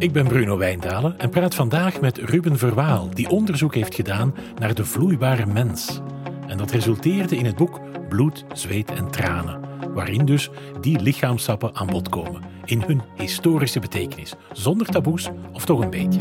Ik 0.00 0.12
ben 0.12 0.26
Bruno 0.26 0.58
Wijndalen 0.58 1.18
en 1.18 1.30
praat 1.30 1.54
vandaag 1.54 2.00
met 2.00 2.18
Ruben 2.18 2.58
Verwaal, 2.58 3.10
die 3.14 3.28
onderzoek 3.28 3.74
heeft 3.74 3.94
gedaan 3.94 4.34
naar 4.58 4.74
de 4.74 4.84
vloeibare 4.84 5.46
mens. 5.46 6.00
En 6.46 6.56
dat 6.56 6.70
resulteerde 6.70 7.36
in 7.36 7.44
het 7.44 7.56
boek 7.56 7.80
Bloed, 8.08 8.44
Zweet 8.52 8.90
en 8.90 9.10
Tranen, 9.10 9.60
waarin 9.94 10.24
dus 10.24 10.50
die 10.80 11.00
lichaamsappen 11.00 11.74
aan 11.74 11.86
bod 11.86 12.08
komen 12.08 12.42
in 12.64 12.82
hun 12.86 13.02
historische 13.16 13.80
betekenis, 13.80 14.34
zonder 14.52 14.86
taboes 14.86 15.28
of 15.52 15.64
toch 15.64 15.80
een 15.80 15.90
beetje. 15.90 16.20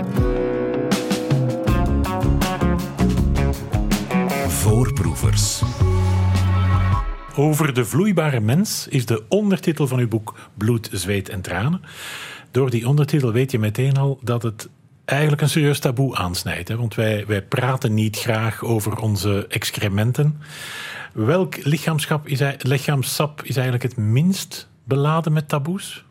Voorproevers. 4.47 5.61
Over 7.35 7.73
de 7.73 7.85
vloeibare 7.85 8.39
mens 8.39 8.87
is 8.87 9.05
de 9.05 9.23
ondertitel 9.27 9.87
van 9.87 9.99
uw 9.99 10.07
boek 10.07 10.35
Bloed, 10.57 10.89
Zweet 10.91 11.29
en 11.29 11.41
Tranen. 11.41 11.81
Door 12.51 12.69
die 12.69 12.87
ondertitel 12.87 13.31
weet 13.31 13.51
je 13.51 13.59
meteen 13.59 13.97
al 13.97 14.19
dat 14.21 14.43
het 14.43 14.69
eigenlijk 15.05 15.41
een 15.41 15.49
serieus 15.49 15.79
taboe 15.79 16.15
aansnijdt. 16.15 16.67
Hè? 16.67 16.77
Want 16.77 16.95
wij, 16.95 17.25
wij 17.25 17.41
praten 17.41 17.93
niet 17.93 18.17
graag 18.17 18.63
over 18.63 18.97
onze 18.97 19.45
excrementen. 19.47 20.41
Welk 21.13 21.63
lichaamschap 21.63 22.27
is, 22.27 22.41
lichaamsap 22.57 23.43
is 23.43 23.55
eigenlijk 23.55 23.83
het 23.83 23.97
minst 23.97 24.67
beladen 24.83 25.33
met 25.33 25.49
taboes? 25.49 26.03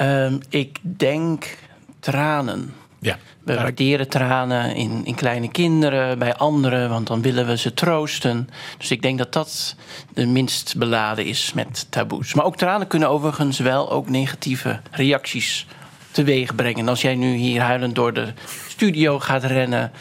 Um, 0.00 0.38
ik 0.48 0.78
denk 0.82 1.58
tranen. 2.00 2.72
Ja, 3.04 3.18
we 3.42 3.54
waarderen 3.54 4.08
tranen 4.08 4.74
in, 4.74 5.00
in 5.04 5.14
kleine 5.14 5.48
kinderen, 5.48 6.18
bij 6.18 6.34
anderen, 6.34 6.88
want 6.88 7.06
dan 7.06 7.22
willen 7.22 7.46
we 7.46 7.56
ze 7.56 7.74
troosten. 7.74 8.48
Dus 8.78 8.90
ik 8.90 9.02
denk 9.02 9.18
dat 9.18 9.32
dat 9.32 9.74
de 10.14 10.26
minst 10.26 10.74
beladen 10.76 11.24
is 11.24 11.52
met 11.52 11.86
taboes. 11.88 12.34
Maar 12.34 12.44
ook 12.44 12.56
tranen 12.56 12.86
kunnen 12.86 13.08
overigens 13.08 13.58
wel 13.58 13.90
ook 13.90 14.08
negatieve 14.08 14.80
reacties 14.90 15.66
teweeg 16.10 16.54
brengen. 16.54 16.88
Als 16.88 17.00
jij 17.00 17.14
nu 17.14 17.34
hier 17.34 17.60
huilend 17.60 17.94
door 17.94 18.12
de 18.12 18.32
studio 18.68 19.18
gaat 19.18 19.44
rennen, 19.44 19.92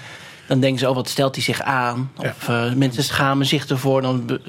dan 0.47 0.59
denken 0.59 0.79
ze: 0.79 0.89
oh, 0.89 0.95
wat 0.95 1.09
stelt 1.09 1.35
hij 1.35 1.43
zich 1.43 1.61
aan? 1.61 2.11
Of 2.17 2.47
uh, 2.47 2.73
mensen 2.73 3.03
schamen 3.03 3.45
zich 3.45 3.67
ervoor. 3.67 4.01
Dan, 4.01 4.39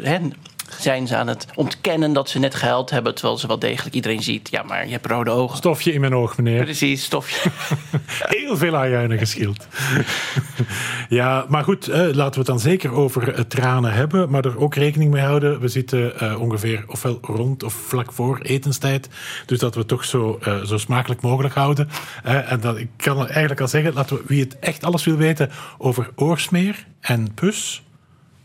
zijn 0.81 1.07
ze 1.07 1.17
aan 1.17 1.27
het 1.27 1.47
ontkennen 1.55 2.13
dat 2.13 2.29
ze 2.29 2.39
net 2.39 2.55
gehuild 2.55 2.91
hebben, 2.91 3.15
terwijl 3.15 3.39
ze 3.39 3.47
wel 3.47 3.59
degelijk 3.59 3.95
iedereen 3.95 4.23
ziet. 4.23 4.49
Ja, 4.51 4.63
maar 4.63 4.87
je 4.87 4.93
hebt 4.93 5.07
rode 5.07 5.31
ogen. 5.31 5.57
Stofje 5.57 5.93
in 5.93 6.01
mijn 6.01 6.15
oog, 6.15 6.37
meneer. 6.37 6.65
Precies, 6.65 7.05
stofje. 7.05 7.51
Heel 8.39 8.57
veel 8.57 8.77
ajuinen 8.77 9.19
geschild. 9.19 9.67
ja, 11.09 11.47
maar 11.49 11.65
goed, 11.65 11.89
eh, 11.89 11.99
laten 11.99 12.33
we 12.33 12.39
het 12.39 12.47
dan 12.47 12.61
zeker 12.61 12.93
over 12.93 13.29
uh, 13.29 13.41
tranen 13.41 13.93
hebben, 13.93 14.31
maar 14.31 14.45
er 14.45 14.59
ook 14.59 14.75
rekening 14.75 15.11
mee 15.11 15.23
houden. 15.23 15.61
We 15.61 15.69
zitten 15.69 16.13
uh, 16.23 16.41
ongeveer 16.41 16.85
ofwel 16.87 17.19
rond 17.23 17.63
of 17.63 17.73
vlak 17.73 18.13
voor 18.13 18.39
etenstijd, 18.43 19.09
dus 19.47 19.59
dat 19.59 19.75
we 19.75 19.79
het 19.79 19.89
toch 19.89 20.05
zo, 20.05 20.39
zo 20.65 20.79
smakelijk 20.79 21.21
mogelijk 21.21 21.55
houden. 21.55 21.89
en 22.23 22.61
dat, 22.61 22.79
ik 22.79 22.89
kan 22.97 23.27
eigenlijk 23.27 23.61
al 23.61 23.69
zeggen, 23.69 23.93
laten 23.93 24.17
we, 24.17 24.23
wie 24.27 24.41
het 24.41 24.59
echt 24.59 24.85
alles 24.85 25.05
wil 25.05 25.17
weten 25.17 25.51
over 25.79 26.11
oorsmeer 26.15 26.87
en 27.01 27.35
pus, 27.35 27.83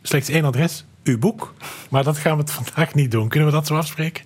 slechts 0.02 0.30
één 0.30 0.46
adres, 0.46 0.86
uw 1.04 1.20
boek. 1.20 1.54
Maar 1.90 2.04
dat 2.04 2.18
gaan 2.18 2.36
we 2.36 2.42
het 2.42 2.52
vandaag 2.52 2.94
niet 2.94 3.12
doen. 3.12 3.28
Kunnen 3.28 3.50
we 3.50 3.56
dat 3.56 3.68
zo 3.68 3.76
afspreken? 3.76 4.24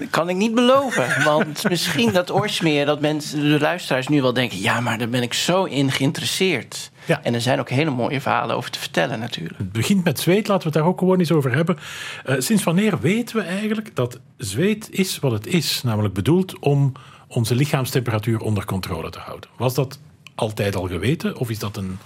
Dat 0.00 0.10
kan 0.10 0.28
ik 0.28 0.36
niet 0.36 0.54
beloven. 0.54 1.24
Want 1.24 1.64
misschien 1.68 2.12
dat 2.12 2.32
oorsmeer, 2.32 2.86
dat 2.86 3.00
mensen, 3.00 3.40
de 3.40 3.60
luisteraars 3.60 4.08
nu 4.08 4.22
wel 4.22 4.32
denken: 4.32 4.58
ja, 4.58 4.80
maar 4.80 4.98
daar 4.98 5.08
ben 5.08 5.22
ik 5.22 5.34
zo 5.34 5.64
in 5.64 5.90
geïnteresseerd. 5.90 6.90
Ja. 7.04 7.22
En 7.22 7.34
er 7.34 7.40
zijn 7.40 7.60
ook 7.60 7.70
hele 7.70 7.90
mooie 7.90 8.20
verhalen 8.20 8.56
over 8.56 8.70
te 8.70 8.78
vertellen, 8.78 9.18
natuurlijk. 9.18 9.58
Het 9.58 9.72
begint 9.72 10.04
met 10.04 10.20
zweet, 10.20 10.48
laten 10.48 10.62
we 10.62 10.68
het 10.68 10.82
daar 10.82 10.92
ook 10.92 10.98
gewoon 10.98 11.18
eens 11.18 11.32
over 11.32 11.54
hebben. 11.54 11.78
Uh, 12.26 12.34
sinds 12.38 12.64
wanneer 12.64 13.00
weten 13.00 13.36
we 13.36 13.42
eigenlijk 13.42 13.96
dat 13.96 14.18
zweet 14.36 14.88
is 14.90 15.18
wat 15.18 15.32
het 15.32 15.46
is? 15.46 15.82
Namelijk 15.82 16.14
bedoeld 16.14 16.58
om 16.58 16.92
onze 17.26 17.54
lichaamstemperatuur 17.54 18.40
onder 18.40 18.64
controle 18.64 19.10
te 19.10 19.18
houden. 19.18 19.50
Was 19.56 19.74
dat 19.74 19.98
altijd 20.34 20.76
al 20.76 20.86
geweten 20.86 21.36
of 21.36 21.50
is 21.50 21.58
dat 21.58 21.76
een 21.76 21.98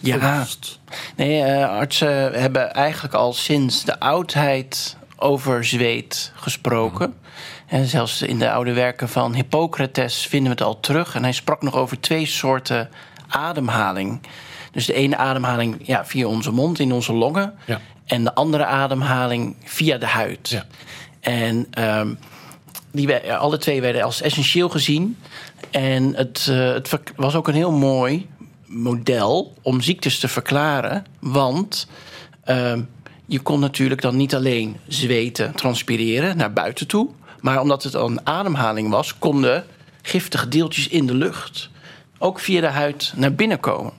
ja, 0.00 0.46
nee, 1.16 1.42
uh, 1.42 1.68
artsen 1.68 2.32
hebben 2.40 2.72
eigenlijk 2.74 3.14
al 3.14 3.32
sinds 3.32 3.84
de 3.84 4.00
oudheid 4.00 4.96
over 5.16 5.64
zweet 5.64 6.32
gesproken. 6.34 7.14
En 7.66 7.86
zelfs 7.86 8.22
in 8.22 8.38
de 8.38 8.50
oude 8.50 8.72
werken 8.72 9.08
van 9.08 9.34
Hippocrates 9.34 10.26
vinden 10.26 10.52
we 10.52 10.58
het 10.58 10.66
al 10.66 10.80
terug. 10.80 11.14
En 11.14 11.22
hij 11.22 11.32
sprak 11.32 11.62
nog 11.62 11.74
over 11.74 12.00
twee 12.00 12.26
soorten 12.26 12.88
ademhaling. 13.28 14.20
Dus 14.72 14.86
de 14.86 14.92
ene 14.92 15.16
ademhaling 15.16 15.76
ja, 15.82 16.04
via 16.06 16.26
onze 16.26 16.50
mond, 16.50 16.78
in 16.78 16.92
onze 16.92 17.12
longen. 17.12 17.54
Ja. 17.64 17.80
En 18.04 18.24
de 18.24 18.34
andere 18.34 18.64
ademhaling 18.64 19.56
via 19.64 19.98
de 19.98 20.06
huid. 20.06 20.48
Ja. 20.48 20.64
En 21.20 21.66
um, 21.78 22.18
die, 22.90 23.32
alle 23.32 23.58
twee 23.58 23.80
werden 23.80 24.02
als 24.02 24.22
essentieel 24.22 24.68
gezien. 24.68 25.18
En 25.70 26.14
het, 26.14 26.46
uh, 26.50 26.72
het 26.72 26.90
was 27.16 27.34
ook 27.34 27.48
een 27.48 27.54
heel 27.54 27.72
mooi 27.72 28.28
model 28.68 29.54
om 29.62 29.80
ziektes 29.80 30.18
te 30.18 30.28
verklaren. 30.28 31.04
Want 31.20 31.86
uh, 32.46 32.72
je 33.26 33.40
kon 33.40 33.60
natuurlijk 33.60 34.00
dan 34.00 34.16
niet 34.16 34.34
alleen 34.34 34.76
zweten, 34.86 35.54
transpireren 35.54 36.36
naar 36.36 36.52
buiten 36.52 36.86
toe. 36.86 37.08
Maar 37.40 37.60
omdat 37.60 37.82
het 37.82 37.94
een 37.94 38.26
ademhaling 38.26 38.90
was, 38.90 39.18
konden 39.18 39.64
giftige 40.02 40.48
deeltjes 40.48 40.88
in 40.88 41.06
de 41.06 41.14
lucht 41.14 41.70
ook 42.18 42.40
via 42.40 42.60
de 42.60 42.66
huid 42.66 43.12
naar 43.16 43.34
binnen 43.34 43.60
komen. 43.60 43.92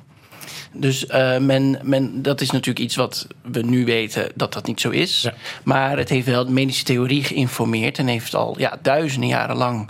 Dus 0.71 1.05
uh, 1.05 1.37
men, 1.37 1.79
men, 1.83 2.21
dat 2.21 2.41
is 2.41 2.51
natuurlijk 2.51 2.85
iets 2.85 2.95
wat 2.95 3.27
we 3.41 3.61
nu 3.61 3.85
weten 3.85 4.31
dat 4.35 4.53
dat 4.53 4.67
niet 4.67 4.81
zo 4.81 4.89
is. 4.89 5.21
Ja. 5.21 5.33
Maar 5.63 5.97
het 5.97 6.09
heeft 6.09 6.25
wel 6.25 6.45
de 6.45 6.51
medische 6.51 6.83
theorie 6.83 7.23
geïnformeerd 7.23 7.97
en 7.97 8.07
heeft 8.07 8.35
al 8.35 8.55
ja, 8.57 8.79
duizenden 8.81 9.29
jaren 9.29 9.55
lang 9.55 9.89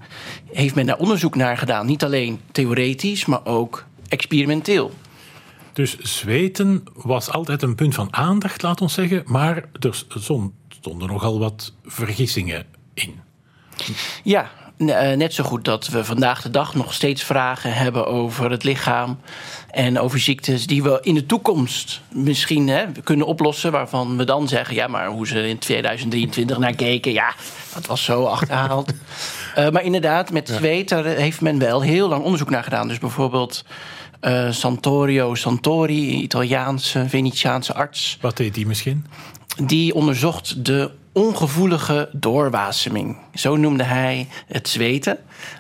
heeft 0.54 0.76
men 0.76 0.86
daar 0.86 0.98
onderzoek 0.98 1.36
naar 1.36 1.58
gedaan. 1.58 1.86
Niet 1.86 2.04
alleen 2.04 2.40
theoretisch, 2.52 3.26
maar 3.26 3.46
ook 3.46 3.86
experimenteel. 4.10 4.92
Dus 5.74 5.98
zweten 5.98 6.84
was 6.94 7.30
altijd 7.30 7.62
een 7.62 7.76
punt 7.76 7.96
van 7.96 8.08
aandacht, 8.14 8.62
laat 8.62 8.82
ons 8.82 8.94
zeggen, 8.94 9.24
maar 9.26 9.64
er 9.80 10.04
stonden 10.70 11.08
nogal 11.08 11.40
wat 11.40 11.74
vergissingen 11.84 12.66
in. 12.94 13.20
Ja, 14.24 14.52
eh, 14.78 15.12
net 15.12 15.34
zo 15.34 15.44
goed 15.44 15.66
dat 15.66 15.88
we 15.88 16.06
vandaag 16.06 16.42
de 16.42 16.50
dag 16.50 16.76
nog 16.76 16.94
steeds 16.94 17.24
vragen 17.24 17.74
hebben 17.74 18.08
over 18.08 18.52
het 18.52 18.64
lichaam 18.64 19.20
en 19.72 20.00
over 20.00 20.20
ziektes 20.20 20.68
die 20.68 20.84
we 20.84 21.00
in 21.02 21.14
de 21.14 21.26
toekomst 21.26 22.02
misschien 22.12 22.68
hè, 22.68 22.86
kunnen 23.04 23.26
oplossen, 23.26 23.72
waarvan 23.72 24.18
we 24.18 24.24
dan 24.24 24.48
zeggen: 24.48 24.76
ja, 24.76 24.88
maar 24.88 25.08
hoe 25.08 25.28
ze 25.28 25.48
in 25.48 25.58
2023 25.58 26.58
naar 26.58 26.76
keken, 26.76 27.12
ja, 27.12 27.34
dat 27.74 27.86
was 27.86 28.04
zo 28.04 28.24
achterhaald. 28.24 28.94
uh, 29.58 29.70
maar 29.74 29.84
inderdaad, 29.84 30.32
met 30.32 30.50
zweet 30.50 30.90
daar 30.90 31.06
heeft 31.06 31.42
men 31.42 31.60
wel 31.60 31.82
heel 31.82 32.10
lang 32.10 32.24
onderzoek 32.24 32.50
naar 32.50 32.64
gedaan. 32.64 32.88
Dus 32.88 33.00
bijvoorbeeld 33.00 33.64
uh, 34.22 34.52
Santorio 34.52 35.36
Santori, 35.36 36.22
Italiaanse, 36.22 37.10
Venetiaanse 37.10 37.74
arts. 37.74 38.18
Wat 38.22 38.38
deed 38.38 38.54
die 38.54 38.68
misschien? 38.68 39.06
Die 39.64 39.96
onderzocht 39.96 40.66
de 40.66 40.92
ongevoelige 41.12 42.10
doorwaseming. 42.12 43.18
Zo 43.34 43.56
noemde 43.56 43.84
hij 43.84 44.28
het 44.48 44.70
zweten, 44.70 45.18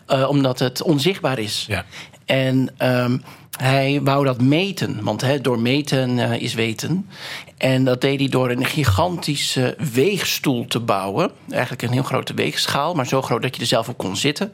uh, 0.07 0.29
omdat 0.29 0.59
het 0.59 0.81
onzichtbaar 0.81 1.39
is. 1.39 1.65
Ja. 1.67 1.85
En 2.25 2.69
um, 2.77 3.23
hij 3.57 4.01
wou 4.03 4.25
dat 4.25 4.41
meten, 4.41 5.03
want 5.03 5.21
he, 5.21 5.41
door 5.41 5.59
meten 5.59 6.17
uh, 6.17 6.41
is 6.41 6.53
weten. 6.53 7.09
En 7.57 7.83
dat 7.83 8.01
deed 8.01 8.19
hij 8.19 8.29
door 8.29 8.49
een 8.49 8.65
gigantische 8.65 9.75
weegstoel 9.93 10.65
te 10.65 10.79
bouwen. 10.79 11.31
Eigenlijk 11.49 11.81
een 11.81 11.91
heel 11.91 12.03
grote 12.03 12.33
weegschaal, 12.33 12.93
maar 12.93 13.07
zo 13.07 13.21
groot 13.21 13.41
dat 13.41 13.55
je 13.55 13.61
er 13.61 13.67
zelf 13.67 13.89
op 13.89 13.97
kon 13.97 14.15
zitten. 14.15 14.51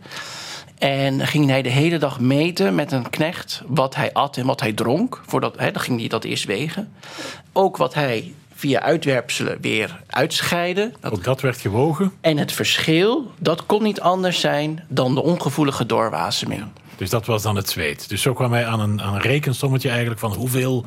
En 0.77 1.27
ging 1.27 1.49
hij 1.49 1.61
de 1.61 1.69
hele 1.69 1.97
dag 1.97 2.19
meten 2.19 2.75
met 2.75 2.91
een 2.91 3.09
knecht 3.09 3.61
wat 3.67 3.95
hij 3.95 4.13
at 4.13 4.37
en 4.37 4.45
wat 4.45 4.59
hij 4.59 4.73
dronk. 4.73 5.21
Voordat, 5.25 5.57
hè, 5.57 5.71
dan 5.71 5.81
ging 5.81 5.99
hij 5.99 6.07
dat 6.07 6.23
eerst 6.23 6.45
wegen. 6.45 6.93
Ook 7.53 7.77
wat 7.77 7.93
hij 7.93 8.33
via 8.55 8.81
uitwerpselen 8.81 9.57
weer 9.61 10.01
uitscheiden. 10.07 10.93
Dat, 10.99 11.11
Ook 11.11 11.23
dat 11.23 11.41
werd 11.41 11.57
gewogen. 11.57 12.11
En 12.21 12.37
het 12.37 12.51
verschil, 12.51 13.31
dat 13.37 13.65
kon 13.65 13.83
niet 13.83 14.01
anders 14.01 14.39
zijn 14.39 14.83
dan 14.87 15.15
de 15.15 15.21
ongevoelige 15.21 15.85
doorwaseming. 15.85 16.63
Dus 16.97 17.09
dat 17.09 17.25
was 17.25 17.41
dan 17.41 17.55
het 17.55 17.69
zweet. 17.69 18.09
Dus 18.09 18.21
zo 18.21 18.33
kwam 18.33 18.51
hij 18.51 18.65
aan 18.65 18.79
een, 18.79 19.01
aan 19.01 19.13
een 19.13 19.21
rekensommetje 19.21 19.89
eigenlijk 19.89 20.19
van 20.19 20.33
hoeveel 20.33 20.85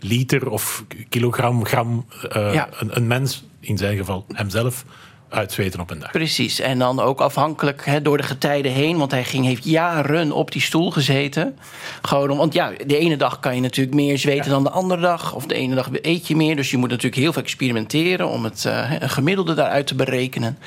liter 0.00 0.48
of 0.48 0.84
kilogram, 1.08 1.64
gram 1.64 2.06
uh, 2.36 2.62
een, 2.78 2.96
een 2.96 3.06
mens, 3.06 3.44
in 3.60 3.78
zijn 3.78 3.96
geval 3.96 4.24
hemzelf, 4.32 4.84
uitzweten 5.28 5.80
op 5.80 5.90
een 5.90 5.98
dag. 5.98 6.10
Precies. 6.10 6.60
En 6.60 6.78
dan 6.78 7.00
ook 7.00 7.20
afhankelijk 7.20 7.84
he, 7.84 8.02
door 8.02 8.16
de 8.16 8.22
getijden 8.22 8.72
heen. 8.72 8.98
Want 8.98 9.10
hij 9.10 9.24
ging, 9.24 9.44
heeft 9.44 9.64
jaren 9.64 10.32
op 10.32 10.52
die 10.52 10.62
stoel 10.62 10.90
gezeten. 10.90 11.58
Gewoon 12.02 12.30
om, 12.30 12.38
want 12.38 12.54
ja, 12.54 12.72
de 12.86 12.98
ene 12.98 13.16
dag 13.16 13.40
kan 13.40 13.54
je 13.54 13.60
natuurlijk 13.60 13.96
meer 13.96 14.18
zweten 14.18 14.50
dan 14.50 14.62
de 14.62 14.70
andere 14.70 15.00
dag. 15.00 15.34
Of 15.34 15.46
de 15.46 15.54
ene 15.54 15.74
dag 15.74 15.88
eet 15.92 16.26
je 16.28 16.36
meer. 16.36 16.56
Dus 16.56 16.70
je 16.70 16.76
moet 16.76 16.88
natuurlijk 16.88 17.22
heel 17.22 17.32
veel 17.32 17.42
experimenteren 17.42 18.28
om 18.28 18.44
het 18.44 18.64
uh, 18.66 18.92
een 18.98 19.10
gemiddelde 19.10 19.54
daaruit 19.54 19.86
te 19.86 19.94
berekenen. 19.94 20.58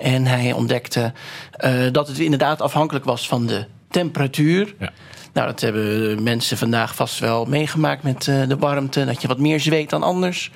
En 0.00 0.26
hij 0.26 0.52
ontdekte 0.52 1.12
uh, 1.64 1.92
dat 1.92 2.08
het 2.08 2.18
inderdaad 2.18 2.60
afhankelijk 2.60 3.04
was 3.04 3.28
van 3.28 3.46
de 3.46 3.64
temperatuur. 3.90 4.74
Ja. 4.78 4.92
Nou, 5.32 5.48
dat 5.48 5.60
hebben 5.60 6.22
mensen 6.22 6.58
vandaag 6.58 6.94
vast 6.94 7.18
wel 7.18 7.44
meegemaakt 7.44 8.02
met 8.02 8.26
uh, 8.26 8.48
de 8.48 8.56
warmte. 8.56 9.04
Dat 9.04 9.22
je 9.22 9.28
wat 9.28 9.38
meer 9.38 9.60
zweet 9.60 9.90
dan 9.90 10.02
anders. 10.02 10.50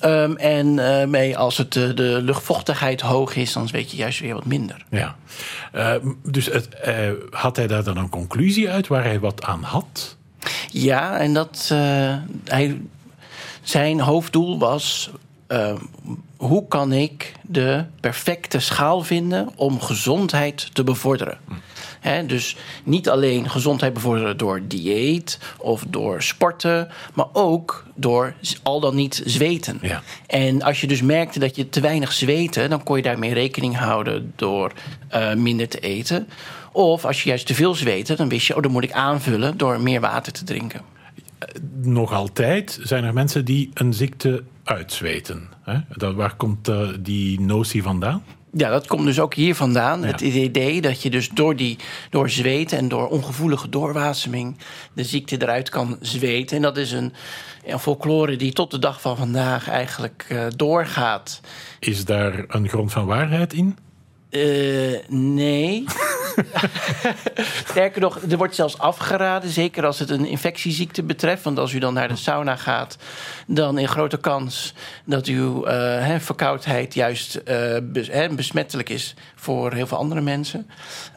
Ehm, 0.00 0.34
en 0.36 0.78
eh, 0.78 1.06
mee 1.06 1.38
als 1.38 1.56
het, 1.56 1.72
de, 1.72 1.94
de 1.94 2.18
luchtvochtigheid 2.22 3.00
hoog 3.00 3.36
is, 3.36 3.52
dan 3.52 3.66
weet 3.66 3.90
je 3.90 3.96
juist 3.96 4.20
weer 4.20 4.34
wat 4.34 4.44
minder. 4.44 4.84
Ja. 4.90 5.16
Uh, 5.74 5.94
dus 6.22 6.46
het, 6.46 6.68
uh, 6.86 7.10
had 7.30 7.56
hij 7.56 7.66
daar 7.66 7.84
dan 7.84 7.96
een 7.96 8.08
conclusie 8.08 8.70
uit 8.70 8.86
waar 8.86 9.04
hij 9.04 9.20
wat 9.20 9.44
aan 9.44 9.62
had? 9.62 10.16
Ja, 10.70 11.18
en 11.18 11.34
dat 11.34 11.72
hij, 12.44 12.80
zijn 13.62 14.00
hoofddoel 14.00 14.58
was 14.58 15.10
uh, 15.48 15.72
hoe 16.36 16.68
kan 16.68 16.92
ik 16.92 17.32
de 17.42 17.84
perfecte 18.00 18.58
schaal 18.58 19.02
vinden 19.02 19.48
om 19.56 19.80
gezondheid 19.80 20.74
te 20.74 20.84
bevorderen? 20.84 21.38
He, 22.04 22.26
dus 22.26 22.56
niet 22.82 23.08
alleen 23.08 23.50
gezondheid 23.50 23.92
bevorderen 23.92 24.36
door 24.36 24.60
dieet 24.66 25.38
of 25.58 25.84
door 25.88 26.22
sporten, 26.22 26.88
maar 27.14 27.26
ook 27.32 27.84
door 27.94 28.34
al 28.62 28.80
dan 28.80 28.94
niet 28.94 29.22
zweten. 29.24 29.78
Ja. 29.82 30.02
En 30.26 30.62
als 30.62 30.80
je 30.80 30.86
dus 30.86 31.02
merkte 31.02 31.38
dat 31.38 31.56
je 31.56 31.68
te 31.68 31.80
weinig 31.80 32.12
zweten, 32.12 32.70
dan 32.70 32.82
kon 32.82 32.96
je 32.96 33.02
daarmee 33.02 33.32
rekening 33.32 33.76
houden 33.76 34.32
door 34.36 34.72
uh, 35.14 35.34
minder 35.34 35.68
te 35.68 35.80
eten. 35.80 36.28
Of 36.72 37.04
als 37.04 37.22
je 37.22 37.28
juist 37.28 37.46
te 37.46 37.54
veel 37.54 37.74
zweten, 37.74 38.16
dan 38.16 38.28
wist 38.28 38.46
je, 38.46 38.56
oh, 38.56 38.62
dan 38.62 38.72
moet 38.72 38.84
ik 38.84 38.92
aanvullen 38.92 39.56
door 39.56 39.80
meer 39.80 40.00
water 40.00 40.32
te 40.32 40.44
drinken. 40.44 40.80
Nog 41.82 42.12
altijd 42.12 42.78
zijn 42.82 43.04
er 43.04 43.12
mensen 43.12 43.44
die 43.44 43.70
een 43.74 43.94
ziekte 43.94 44.44
uitzweten. 44.64 45.48
Hè? 45.62 45.78
Dat, 45.88 46.14
waar 46.14 46.36
komt 46.36 46.68
uh, 46.68 46.88
die 47.00 47.40
notie 47.40 47.82
vandaan? 47.82 48.22
Ja, 48.56 48.70
dat 48.70 48.86
komt 48.86 49.04
dus 49.04 49.20
ook 49.20 49.34
hier 49.34 49.54
vandaan. 49.54 50.00
Ja. 50.00 50.06
Het 50.06 50.20
idee 50.20 50.80
dat 50.80 51.02
je 51.02 51.10
dus 51.10 51.28
door, 51.28 51.56
die, 51.56 51.78
door 52.10 52.30
zweten 52.30 52.78
en 52.78 52.88
door 52.88 53.08
ongevoelige 53.08 53.68
doorwaseming 53.68 54.56
de 54.92 55.04
ziekte 55.04 55.42
eruit 55.42 55.68
kan 55.68 55.96
zweten. 56.00 56.56
En 56.56 56.62
dat 56.62 56.76
is 56.76 56.92
een, 56.92 57.12
een 57.64 57.78
folklore 57.78 58.36
die 58.36 58.52
tot 58.52 58.70
de 58.70 58.78
dag 58.78 59.00
van 59.00 59.16
vandaag 59.16 59.68
eigenlijk 59.68 60.26
uh, 60.32 60.46
doorgaat. 60.56 61.40
Is 61.78 62.04
daar 62.04 62.44
een 62.48 62.68
grond 62.68 62.92
van 62.92 63.06
waarheid 63.06 63.52
in? 63.52 63.76
Uh, 64.30 64.98
nee. 65.08 65.84
Sterker 67.68 68.00
nog, 68.00 68.18
er 68.22 68.36
wordt 68.36 68.54
zelfs 68.54 68.78
afgeraden, 68.78 69.50
zeker 69.50 69.86
als 69.86 69.98
het 69.98 70.10
een 70.10 70.26
infectieziekte 70.26 71.02
betreft. 71.02 71.42
Want 71.42 71.58
als 71.58 71.72
u 71.72 71.78
dan 71.78 71.94
naar 71.94 72.08
de 72.08 72.16
sauna 72.16 72.56
gaat, 72.56 72.96
dan 73.46 73.78
in 73.78 73.88
grote 73.88 74.16
kans 74.16 74.74
dat 75.04 75.26
uw 75.26 75.68
uh, 75.68 76.18
verkoudheid 76.18 76.94
juist 76.94 77.40
uh, 77.48 77.76
besmettelijk 78.30 78.88
is 78.88 79.14
voor 79.34 79.72
heel 79.72 79.86
veel 79.86 79.98
andere 79.98 80.20
mensen. 80.20 80.70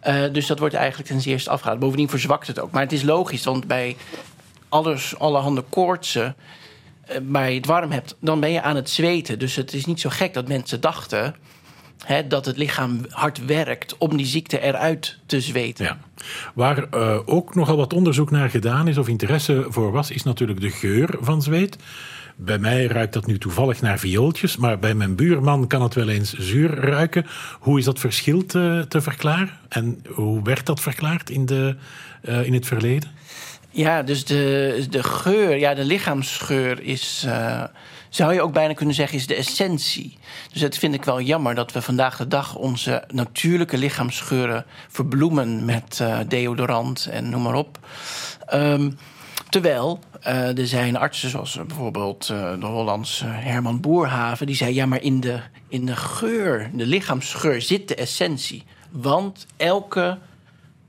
Uh, 0.08 0.24
dus 0.32 0.48
dat 0.48 0.60
wordt 0.60 0.76
eigenlijk 0.76 1.10
ten 1.10 1.22
zeerste 1.22 1.50
afgeraden. 1.50 1.80
Bovendien 1.80 2.10
verzwakt 2.10 2.48
het 2.48 2.60
ook. 2.60 2.72
Maar 2.72 2.84
het 2.84 2.92
is 2.92 3.04
logisch, 3.04 3.44
want 3.44 3.68
bij 3.68 3.98
alles, 4.70 5.20
allerhande 5.20 5.64
koortsen 5.70 6.36
waar 7.28 7.50
je 7.50 7.56
het 7.56 7.66
warm 7.66 7.92
hebt, 7.92 8.16
dan 8.20 8.40
ben 8.40 8.52
je 8.52 8.62
aan 8.62 8.76
het 8.76 8.90
zweten. 8.90 9.40
Dus 9.40 9.56
het 9.56 9.74
is 9.74 9.86
niet 9.86 10.00
zo 10.00 10.10
gek 10.10 10.34
dat 10.34 10.48
mensen 10.48 10.82
dachten 10.82 11.36
He, 12.06 12.28
dat 12.28 12.46
het 12.46 12.58
lichaam 12.58 13.06
hard 13.10 13.46
werkt 13.46 13.98
om 13.98 14.18
die 14.18 14.26
ziekte 14.26 14.60
eruit 14.60 15.18
te 15.26 15.42
zweten. 15.42 15.86
Ja. 15.86 15.98
Waar 16.54 16.86
uh, 16.94 17.20
ook 17.26 17.56
nogal 17.56 17.78
wat 17.78 17.94
onderzoek 17.94 18.32
naar 18.32 18.50
gedaan 18.50 18.88
is 18.88 18.98
of 18.98 19.08
interesse 19.08 19.66
voor 19.70 19.92
was, 19.92 20.12
is 20.12 20.24
natuurlijk 20.24 20.62
de 20.62 20.70
geur 20.70 21.16
van 21.20 21.42
zweet. 21.42 21.78
Bij 22.36 22.58
mij 22.58 22.86
ruikt 22.86 23.14
dat 23.14 23.26
nu 23.26 23.38
toevallig 23.38 23.82
naar 23.82 24.00
viooltjes, 24.00 24.58
maar 24.58 24.80
bij 24.80 24.94
mijn 24.94 25.16
buurman 25.16 25.68
kan 25.68 25.82
het 25.82 25.94
wel 25.94 26.10
eens 26.10 26.34
zuur 26.34 26.76
ruiken. 26.76 27.26
Hoe 27.60 27.80
is 27.80 27.86
dat 27.86 28.00
verschil 28.00 28.46
te, 28.46 28.86
te 28.88 29.02
verklaren? 29.02 29.60
En 29.70 30.04
hoe 30.08 30.44
werd 30.44 30.66
dat 30.66 30.82
verklaard 30.82 31.30
in, 31.30 31.46
de, 31.46 31.76
uh, 32.22 32.46
in 32.46 32.54
het 32.54 32.66
verleden? 32.66 33.10
Ja, 33.70 34.04
dus 34.04 34.26
de, 34.26 34.86
de 34.90 35.04
geur, 35.04 35.58
ja, 35.58 35.74
de 35.74 35.86
lichaamsgeur 35.86 36.82
is. 36.82 37.24
Uh, 37.26 37.64
zou 38.18 38.34
je 38.34 38.42
ook 38.42 38.54
bijna 38.54 38.74
kunnen 38.74 38.96
zeggen, 38.96 39.18
is 39.18 39.28
de 39.28 39.36
essentie. 39.36 40.18
Dus 40.52 40.62
dat 40.62 40.78
vind 40.78 40.94
ik 40.94 41.06
wel 41.06 41.22
jammer 41.22 41.56
dat 41.56 41.72
we 41.72 41.82
vandaag 41.82 42.18
de 42.18 42.28
dag 42.28 42.56
onze 42.56 43.04
natuurlijke 43.08 43.78
lichaamsgeuren 43.78 44.66
verbloemen 44.88 45.66
met 45.66 46.00
uh, 46.02 46.20
deodorant 46.28 47.06
en 47.06 47.30
noem 47.30 47.42
maar 47.42 47.54
op. 47.54 47.80
Um, 48.54 48.98
terwijl 49.50 50.00
uh, 50.28 50.58
er 50.58 50.68
zijn 50.68 50.98
artsen, 50.98 51.30
zoals 51.30 51.60
bijvoorbeeld 51.68 52.30
uh, 52.32 52.60
de 52.60 52.66
Hollandse 52.66 53.26
Herman 53.26 53.82
Boerhaven, 53.82 54.46
die 54.46 54.56
zei: 54.56 54.74
ja, 54.74 54.86
maar 54.86 55.02
in 55.02 55.20
de, 55.20 55.40
in 55.68 55.86
de 55.86 55.96
geur, 55.96 56.70
de 56.74 56.86
lichaamsgeur, 56.86 57.62
zit 57.62 57.88
de 57.88 57.96
essentie. 57.96 58.64
Want 58.90 59.46
elke 59.58 60.18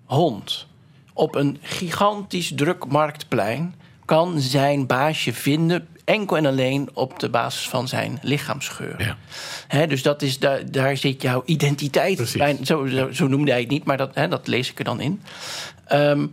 hond 0.05 0.67
op 1.13 1.35
een 1.35 1.59
gigantisch 1.63 2.53
druk 2.55 2.87
marktplein 2.87 3.75
kan 4.05 4.41
zijn 4.41 4.87
baasje 4.87 5.33
vinden 5.33 5.89
enkel 6.09 6.37
en 6.37 6.47
alleen 6.47 6.89
op 6.93 7.19
de 7.19 7.29
basis 7.29 7.69
van 7.69 7.89
zijn 7.89 8.19
lichaamsgeur. 8.23 8.95
Ja. 9.03 9.17
He, 9.69 9.87
dus 9.87 10.03
dat 10.03 10.23
is, 10.23 10.39
daar, 10.39 10.71
daar 10.71 10.97
zit 10.97 11.23
jouw 11.23 11.43
identiteit 11.45 12.33
bij. 12.37 12.59
Zo, 12.65 12.87
zo, 12.87 13.13
zo, 13.13 13.27
noemde 13.27 13.51
hij 13.51 13.61
het 13.61 13.69
niet, 13.69 13.85
maar 13.85 13.97
dat, 13.97 14.15
he, 14.15 14.29
dat 14.29 14.47
lees 14.47 14.71
ik 14.71 14.79
er 14.79 14.85
dan 14.85 15.01
in. 15.01 15.23
Um, 15.93 16.33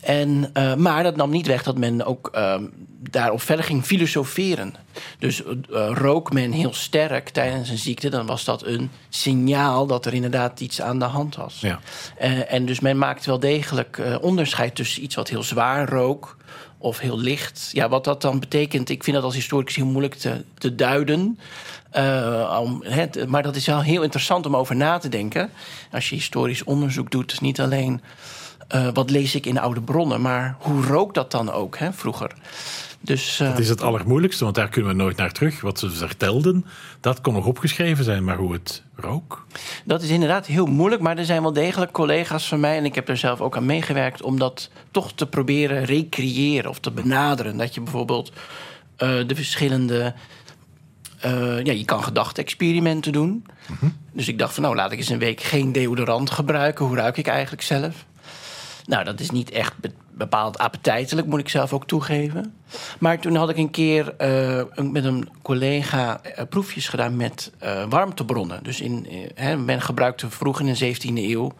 en, 0.00 0.50
uh, 0.54 0.74
maar 0.74 1.02
dat 1.02 1.16
nam 1.16 1.30
niet 1.30 1.46
weg 1.46 1.62
dat 1.62 1.78
men 1.78 2.04
ook 2.04 2.30
uh, 2.34 2.54
daarop 3.10 3.42
verder 3.42 3.64
ging 3.64 3.84
filosoferen. 3.84 4.74
Dus 5.18 5.42
uh, 5.42 5.90
rook 5.94 6.32
men 6.32 6.52
heel 6.52 6.74
sterk 6.74 7.28
tijdens 7.28 7.68
een 7.68 7.78
ziekte, 7.78 8.08
dan 8.08 8.26
was 8.26 8.44
dat 8.44 8.66
een 8.66 8.90
signaal 9.08 9.86
dat 9.86 10.06
er 10.06 10.14
inderdaad 10.14 10.60
iets 10.60 10.80
aan 10.80 10.98
de 10.98 11.04
hand 11.04 11.36
was. 11.36 11.60
Ja. 11.60 11.80
Uh, 12.22 12.52
en 12.52 12.66
dus 12.66 12.80
men 12.80 12.98
maakt 12.98 13.26
wel 13.26 13.38
degelijk 13.38 14.00
onderscheid 14.20 14.74
tussen 14.74 15.02
iets 15.02 15.14
wat 15.14 15.28
heel 15.28 15.42
zwaar 15.42 15.88
rook 15.88 16.36
of 16.78 16.98
heel 16.98 17.18
licht. 17.18 17.70
Ja, 17.72 17.88
wat 17.88 18.04
dat 18.04 18.22
dan 18.22 18.40
betekent, 18.40 18.88
ik 18.88 19.04
vind 19.04 19.16
dat 19.16 19.24
als 19.24 19.34
historicus 19.34 19.76
heel 19.76 19.86
moeilijk 19.86 20.14
te, 20.14 20.44
te 20.58 20.74
duiden. 20.74 21.38
Het, 22.82 23.26
maar 23.26 23.42
dat 23.42 23.56
is 23.56 23.66
wel 23.66 23.82
heel 23.82 24.02
interessant 24.02 24.46
om 24.46 24.56
over 24.56 24.76
na 24.76 24.98
te 24.98 25.08
denken. 25.08 25.50
Als 25.92 26.08
je 26.08 26.14
historisch 26.14 26.64
onderzoek 26.64 27.10
doet, 27.10 27.40
niet 27.40 27.60
alleen 27.60 28.00
uh, 28.74 28.88
wat 28.92 29.10
lees 29.10 29.34
ik 29.34 29.46
in 29.46 29.58
oude 29.58 29.80
bronnen, 29.80 30.20
maar 30.20 30.56
hoe 30.58 30.82
rook 30.82 31.14
dat 31.14 31.30
dan 31.30 31.52
ook 31.52 31.78
vroeger? 31.92 32.32
Dus, 33.00 33.40
uh, 33.40 33.48
dat 33.48 33.58
is 33.58 33.68
het 33.68 33.82
allermoeilijkste, 33.82 34.44
want 34.44 34.56
daar 34.56 34.68
kunnen 34.68 34.90
we 34.90 35.02
nooit 35.02 35.16
naar 35.16 35.32
terug. 35.32 35.60
Wat 35.60 35.78
ze 35.78 35.90
vertelden, 35.90 36.64
dat 37.00 37.20
kon 37.20 37.34
nog 37.34 37.46
opgeschreven 37.46 38.04
zijn, 38.04 38.24
maar 38.24 38.36
hoe 38.36 38.52
het 38.52 38.82
rook? 38.94 39.46
Dat 39.84 40.02
is 40.02 40.08
inderdaad 40.08 40.46
heel 40.46 40.66
moeilijk, 40.66 41.02
maar 41.02 41.18
er 41.18 41.24
zijn 41.24 41.42
wel 41.42 41.52
degelijk 41.52 41.92
collega's 41.92 42.48
van 42.48 42.60
mij... 42.60 42.76
en 42.76 42.84
ik 42.84 42.94
heb 42.94 43.08
er 43.08 43.16
zelf 43.16 43.40
ook 43.40 43.56
aan 43.56 43.66
meegewerkt... 43.66 44.22
om 44.22 44.38
dat 44.38 44.70
toch 44.90 45.12
te 45.12 45.26
proberen 45.26 45.84
recreëren 45.84 46.70
of 46.70 46.80
te 46.80 46.90
benaderen. 46.90 47.56
Dat 47.56 47.74
je 47.74 47.80
bijvoorbeeld 47.80 48.32
uh, 48.98 49.26
de 49.26 49.34
verschillende... 49.34 50.14
Uh, 51.26 51.64
ja, 51.64 51.72
je 51.72 51.84
kan 51.84 52.04
gedachte-experimenten 52.04 53.12
doen. 53.12 53.28
Mm 53.30 53.76
-hmm. 53.78 53.96
Dus 54.12 54.28
ik 54.28 54.38
dacht 54.38 54.54
van, 54.54 54.62
nou, 54.62 54.74
laat 54.74 54.92
ik 54.92 54.98
eens 54.98 55.08
een 55.08 55.18
week 55.18 55.40
geen 55.40 55.72
deodorant 55.72 56.30
gebruiken. 56.30 56.84
Hoe 56.84 56.96
ruik 56.96 57.16
ik 57.16 57.26
eigenlijk 57.26 57.62
zelf? 57.62 58.06
Nou, 58.88 59.04
dat 59.04 59.20
is 59.20 59.30
niet 59.30 59.50
echt 59.50 59.74
bepaald 60.12 60.58
appetijtelijk, 60.58 61.26
moet 61.26 61.40
ik 61.40 61.48
zelf 61.48 61.72
ook 61.72 61.86
toegeven. 61.86 62.54
Maar 62.98 63.18
toen 63.18 63.34
had 63.34 63.48
ik 63.48 63.56
een 63.56 63.70
keer 63.70 64.14
uh, 64.18 64.62
met 64.90 65.04
een 65.04 65.28
collega 65.42 66.20
uh, 66.24 66.44
proefjes 66.48 66.88
gedaan 66.88 67.16
met 67.16 67.52
uh, 67.62 67.84
warmtebronnen. 67.88 68.62
Dus 68.62 68.80
in, 68.80 69.06
men 69.64 69.80
gebruikte 69.80 70.30
vroeg 70.30 70.60
in 70.60 70.74
de 70.74 70.94
17e 70.94 71.14
eeuw 71.14 71.52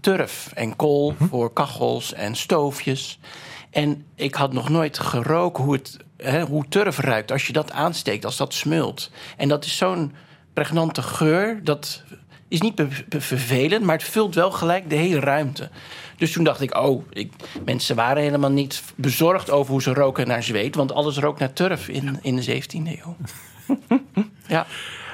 turf 0.00 0.50
en 0.54 0.76
kool 0.76 1.14
hm. 1.18 1.24
voor 1.24 1.52
kachels 1.52 2.12
en 2.12 2.34
stoofjes. 2.36 3.18
En 3.70 4.06
ik 4.14 4.34
had 4.34 4.52
nog 4.52 4.68
nooit 4.68 4.98
geroken 4.98 5.64
hoe, 5.64 5.72
het, 5.72 5.96
hè, 6.16 6.42
hoe 6.42 6.64
turf 6.68 6.98
ruikt 6.98 7.32
als 7.32 7.46
je 7.46 7.52
dat 7.52 7.72
aansteekt, 7.72 8.24
als 8.24 8.36
dat 8.36 8.54
smult. 8.54 9.10
En 9.36 9.48
dat 9.48 9.64
is 9.64 9.76
zo'n 9.76 10.14
pregnante 10.52 11.02
geur, 11.02 11.64
dat 11.64 12.02
is 12.50 12.60
niet 12.60 12.82
vervelend, 13.18 13.84
maar 13.84 13.96
het 13.96 14.04
vult 14.04 14.34
wel 14.34 14.50
gelijk 14.50 14.90
de 14.90 14.96
hele 14.96 15.20
ruimte. 15.20 15.70
Dus 16.20 16.32
toen 16.32 16.44
dacht 16.44 16.60
ik, 16.60 16.76
oh, 16.76 17.04
ik, 17.10 17.32
mensen 17.64 17.96
waren 17.96 18.22
helemaal 18.22 18.50
niet 18.50 18.82
bezorgd 18.94 19.50
over 19.50 19.72
hoe 19.72 19.82
ze 19.82 19.92
roken 19.92 20.26
naar 20.26 20.42
zweet. 20.42 20.74
Want 20.74 20.92
alles 20.92 21.18
rook 21.18 21.38
naar 21.38 21.52
turf 21.52 21.88
in, 21.88 22.18
in 22.22 22.36
de 22.36 22.62
17e 22.62 22.70
eeuw. 22.72 23.16
ja. 24.46 24.66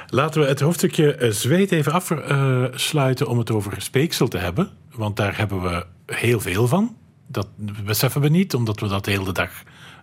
Laten 0.08 0.40
we 0.40 0.46
het 0.46 0.60
hoofdstukje 0.60 1.28
zweet 1.30 1.72
even 1.72 1.92
afsluiten 1.92 3.26
om 3.26 3.38
het 3.38 3.50
over 3.50 3.82
speeksel 3.82 4.28
te 4.28 4.38
hebben. 4.38 4.70
Want 4.92 5.16
daar 5.16 5.36
hebben 5.36 5.62
we 5.62 5.86
heel 6.06 6.40
veel 6.40 6.66
van. 6.66 6.96
Dat 7.26 7.48
beseffen 7.84 8.20
we 8.20 8.28
niet, 8.28 8.54
omdat 8.54 8.80
we 8.80 8.88
dat 8.88 9.04
de 9.04 9.10
hele 9.10 9.32
dag 9.32 9.50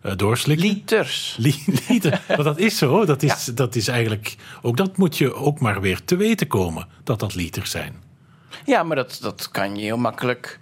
uh, 0.04 0.12
doorslikken. 0.16 0.68
Liters. 0.68 1.38
Liter. 1.88 2.22
maar 2.28 2.44
dat 2.44 2.60
is 2.60 2.78
zo. 2.78 3.06
Dat 3.06 3.24
is, 3.24 3.46
ja. 3.46 3.54
dat 3.54 3.76
is 3.76 3.88
eigenlijk. 3.88 4.36
Ook 4.62 4.78
dat 4.78 4.98
moet 4.98 5.18
je 5.18 5.34
ook 5.34 5.60
maar 5.60 5.82
weer 5.82 6.04
te 6.06 6.16
weten 6.16 6.48
komen. 6.48 6.88
Dat 7.04 7.20
dat 7.20 7.36
liters 7.36 7.72
zijn. 7.72 7.94
Ja, 8.66 8.84
maar 8.84 8.96
dat, 8.96 9.18
dat 9.22 9.50
kan 9.52 9.76
je 9.76 9.82
heel 9.82 9.98
makkelijk 9.98 10.60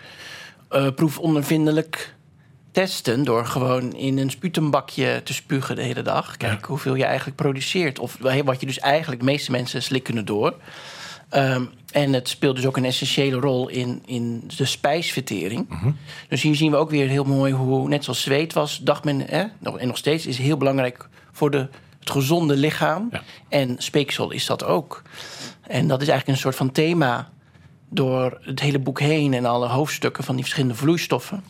uh, 0.71 0.87
proefondervindelijk 0.95 2.15
testen 2.71 3.23
door 3.23 3.45
gewoon 3.45 3.93
in 3.93 4.17
een 4.17 4.29
sputumbakje 4.29 5.21
te 5.23 5.33
spugen 5.33 5.75
de 5.75 5.81
hele 5.81 6.01
dag. 6.01 6.37
Kijk 6.37 6.61
ja. 6.61 6.67
hoeveel 6.67 6.95
je 6.95 7.05
eigenlijk 7.05 7.37
produceert. 7.37 7.99
Of 7.99 8.17
wat 8.43 8.59
je 8.59 8.65
dus 8.65 8.79
eigenlijk, 8.79 9.19
de 9.19 9.27
meeste 9.27 9.51
mensen 9.51 9.83
slikken 9.83 10.15
het 10.15 10.27
door. 10.27 10.55
Um, 11.35 11.69
en 11.91 12.13
het 12.13 12.29
speelt 12.29 12.55
dus 12.55 12.65
ook 12.65 12.77
een 12.77 12.85
essentiële 12.85 13.39
rol 13.39 13.69
in, 13.69 14.03
in 14.05 14.43
de 14.57 14.65
spijsvertering. 14.65 15.69
Mm 15.69 15.77
-hmm. 15.77 15.97
Dus 16.27 16.41
hier 16.41 16.55
zien 16.55 16.71
we 16.71 16.77
ook 16.77 16.89
weer 16.89 17.07
heel 17.07 17.23
mooi 17.23 17.53
hoe, 17.53 17.87
net 17.87 18.03
zoals 18.03 18.21
zweet 18.21 18.53
was, 18.53 18.77
dacht 18.77 19.03
men, 19.03 19.19
hè, 19.19 19.45
en 19.77 19.87
nog 19.87 19.97
steeds 19.97 20.25
is 20.25 20.37
heel 20.37 20.57
belangrijk 20.57 21.09
voor 21.31 21.51
de 21.51 21.67
het 22.01 22.09
gezonde 22.09 22.55
lichaam. 22.55 23.07
Ja. 23.11 23.21
En 23.49 23.75
speeksel 23.77 24.31
is 24.31 24.45
dat 24.45 24.63
ook. 24.63 25.01
En 25.61 25.87
dat 25.87 26.01
is 26.01 26.07
eigenlijk 26.07 26.27
een 26.27 26.43
soort 26.43 26.55
van 26.55 26.71
thema 26.71 27.29
door 27.93 28.39
het 28.41 28.59
hele 28.59 28.79
boek 28.79 28.99
heen 28.99 29.33
en 29.33 29.45
alle 29.45 29.67
hoofdstukken 29.67 30.23
van 30.23 30.35
die 30.35 30.43
verschillende 30.43 30.77
vloeistoffen. 30.77 31.43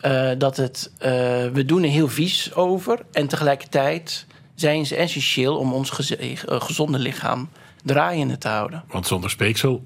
Eh, 0.00 0.30
dat 0.38 0.56
het, 0.56 0.92
eh, 0.98 1.10
we 1.52 1.64
doen 1.66 1.82
er 1.82 1.88
heel 1.88 2.08
vies 2.08 2.54
over 2.54 3.00
en 3.12 3.26
tegelijkertijd 3.26 4.26
zijn 4.54 4.86
ze 4.86 4.96
essentieel 4.96 5.56
om 5.56 5.72
ons 5.72 6.16
eh, 6.16 6.36
gezonde 6.44 6.98
lichaam 6.98 7.48
draaiende 7.82 8.38
te 8.38 8.48
houden. 8.48 8.84
Want 8.88 9.06
zonder 9.06 9.30
speeksel 9.30 9.84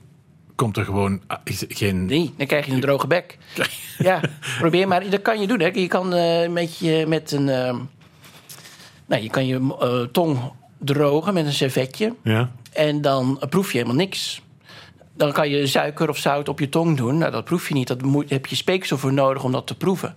komt 0.55 0.77
er 0.77 0.85
gewoon 0.85 1.23
ah, 1.27 1.39
geen... 1.69 2.07
Nee, 2.07 2.35
dan 2.37 2.47
krijg 2.47 2.67
je 2.67 2.73
een 2.73 2.81
droge 2.81 3.07
bek. 3.07 3.39
Ja, 3.99 4.21
probeer 4.59 4.89
maar. 4.89 5.11
Dat 5.11 5.23
kan 5.23 5.41
je 5.41 5.47
doen. 5.47 5.61
Hè. 5.61 5.67
Je 5.67 5.87
kan 5.87 6.15
eh, 6.15 6.49
met, 6.49 6.79
je, 6.79 7.05
met 7.09 7.33
een. 7.33 7.45
nou, 9.07 9.23
je 9.23 9.31
kan 9.31 9.47
je 9.47 10.09
tong 10.13 10.39
drogen 10.79 11.35
met 11.35 11.47
een 11.47 11.53
servetje. 11.53 12.15
Ja, 12.23 12.51
En 12.73 13.01
dan 13.01 13.41
proef 13.49 13.73
je 13.73 13.79
helemaal 13.79 13.97
niks. 13.97 14.43
Dan 15.21 15.33
kan 15.33 15.49
je 15.51 15.67
suiker 15.67 16.09
of 16.09 16.17
zout 16.19 16.49
op 16.49 16.59
je 16.61 16.69
tong 16.69 16.97
doen. 16.97 17.19
Nou, 17.19 17.31
dat 17.33 17.45
proef 17.45 17.69
je 17.69 17.75
niet. 17.75 17.89
Dat 17.89 18.03
moet, 18.03 18.31
heb 18.31 18.47
je 18.47 18.57
speeksel 18.57 18.99
voor 18.99 19.13
nodig 19.13 19.45
om 19.45 19.53
dat 19.53 19.67
te 19.67 19.75
proeven. 19.77 20.15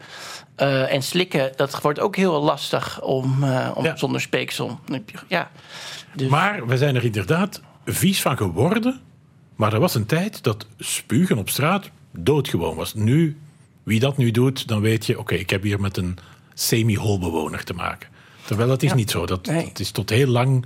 Eh, 0.56 0.94
en 0.94 1.02
slikken, 1.04 1.52
dat 1.56 1.82
wordt 1.82 2.00
ook 2.00 2.16
heel 2.16 2.42
lastig 2.44 3.02
om, 3.02 3.44
eh, 3.44 3.72
om 3.74 3.84
Ja. 3.84 3.96
zonder 3.96 4.22
speeksel. 4.22 4.80
Ja. 5.28 5.52
Dus, 6.16 6.30
maar 6.30 6.68
we 6.68 6.78
zijn 6.78 6.96
er 6.96 7.04
inderdaad 7.06 7.62
vies 7.86 8.22
van 8.22 8.38
geworden. 8.38 9.02
Maar 9.56 9.74
er 9.74 9.80
was 9.80 9.96
een 9.96 10.06
tijd 10.06 10.44
dat 10.44 10.66
spugen 10.78 11.38
op 11.38 11.50
straat 11.50 11.90
doodgewoon 12.12 12.76
was. 12.76 12.94
Nu, 12.94 13.38
wie 13.84 14.00
dat 14.00 14.18
nu 14.18 14.32
doet, 14.32 14.68
dan 14.68 14.82
weet 14.82 15.06
je... 15.06 15.20
oké, 15.20 15.36
ik 15.36 15.50
heb 15.50 15.64
hier 15.64 15.80
met 15.80 15.98
een 15.98 16.18
semi-holbewoner 16.54 17.64
te 17.64 17.74
maken. 17.74 18.10
Terwijl 18.46 18.70
dat 18.70 18.84
is 18.84 18.90
Ja. 18.90 18.96
niet 18.96 19.12
zo. 19.12 19.26
Dat, 19.26 19.46
Nee. 19.46 19.66
dat 19.66 19.80
is 19.80 19.92
tot 19.92 20.10
heel 20.10 20.28
lang 20.28 20.66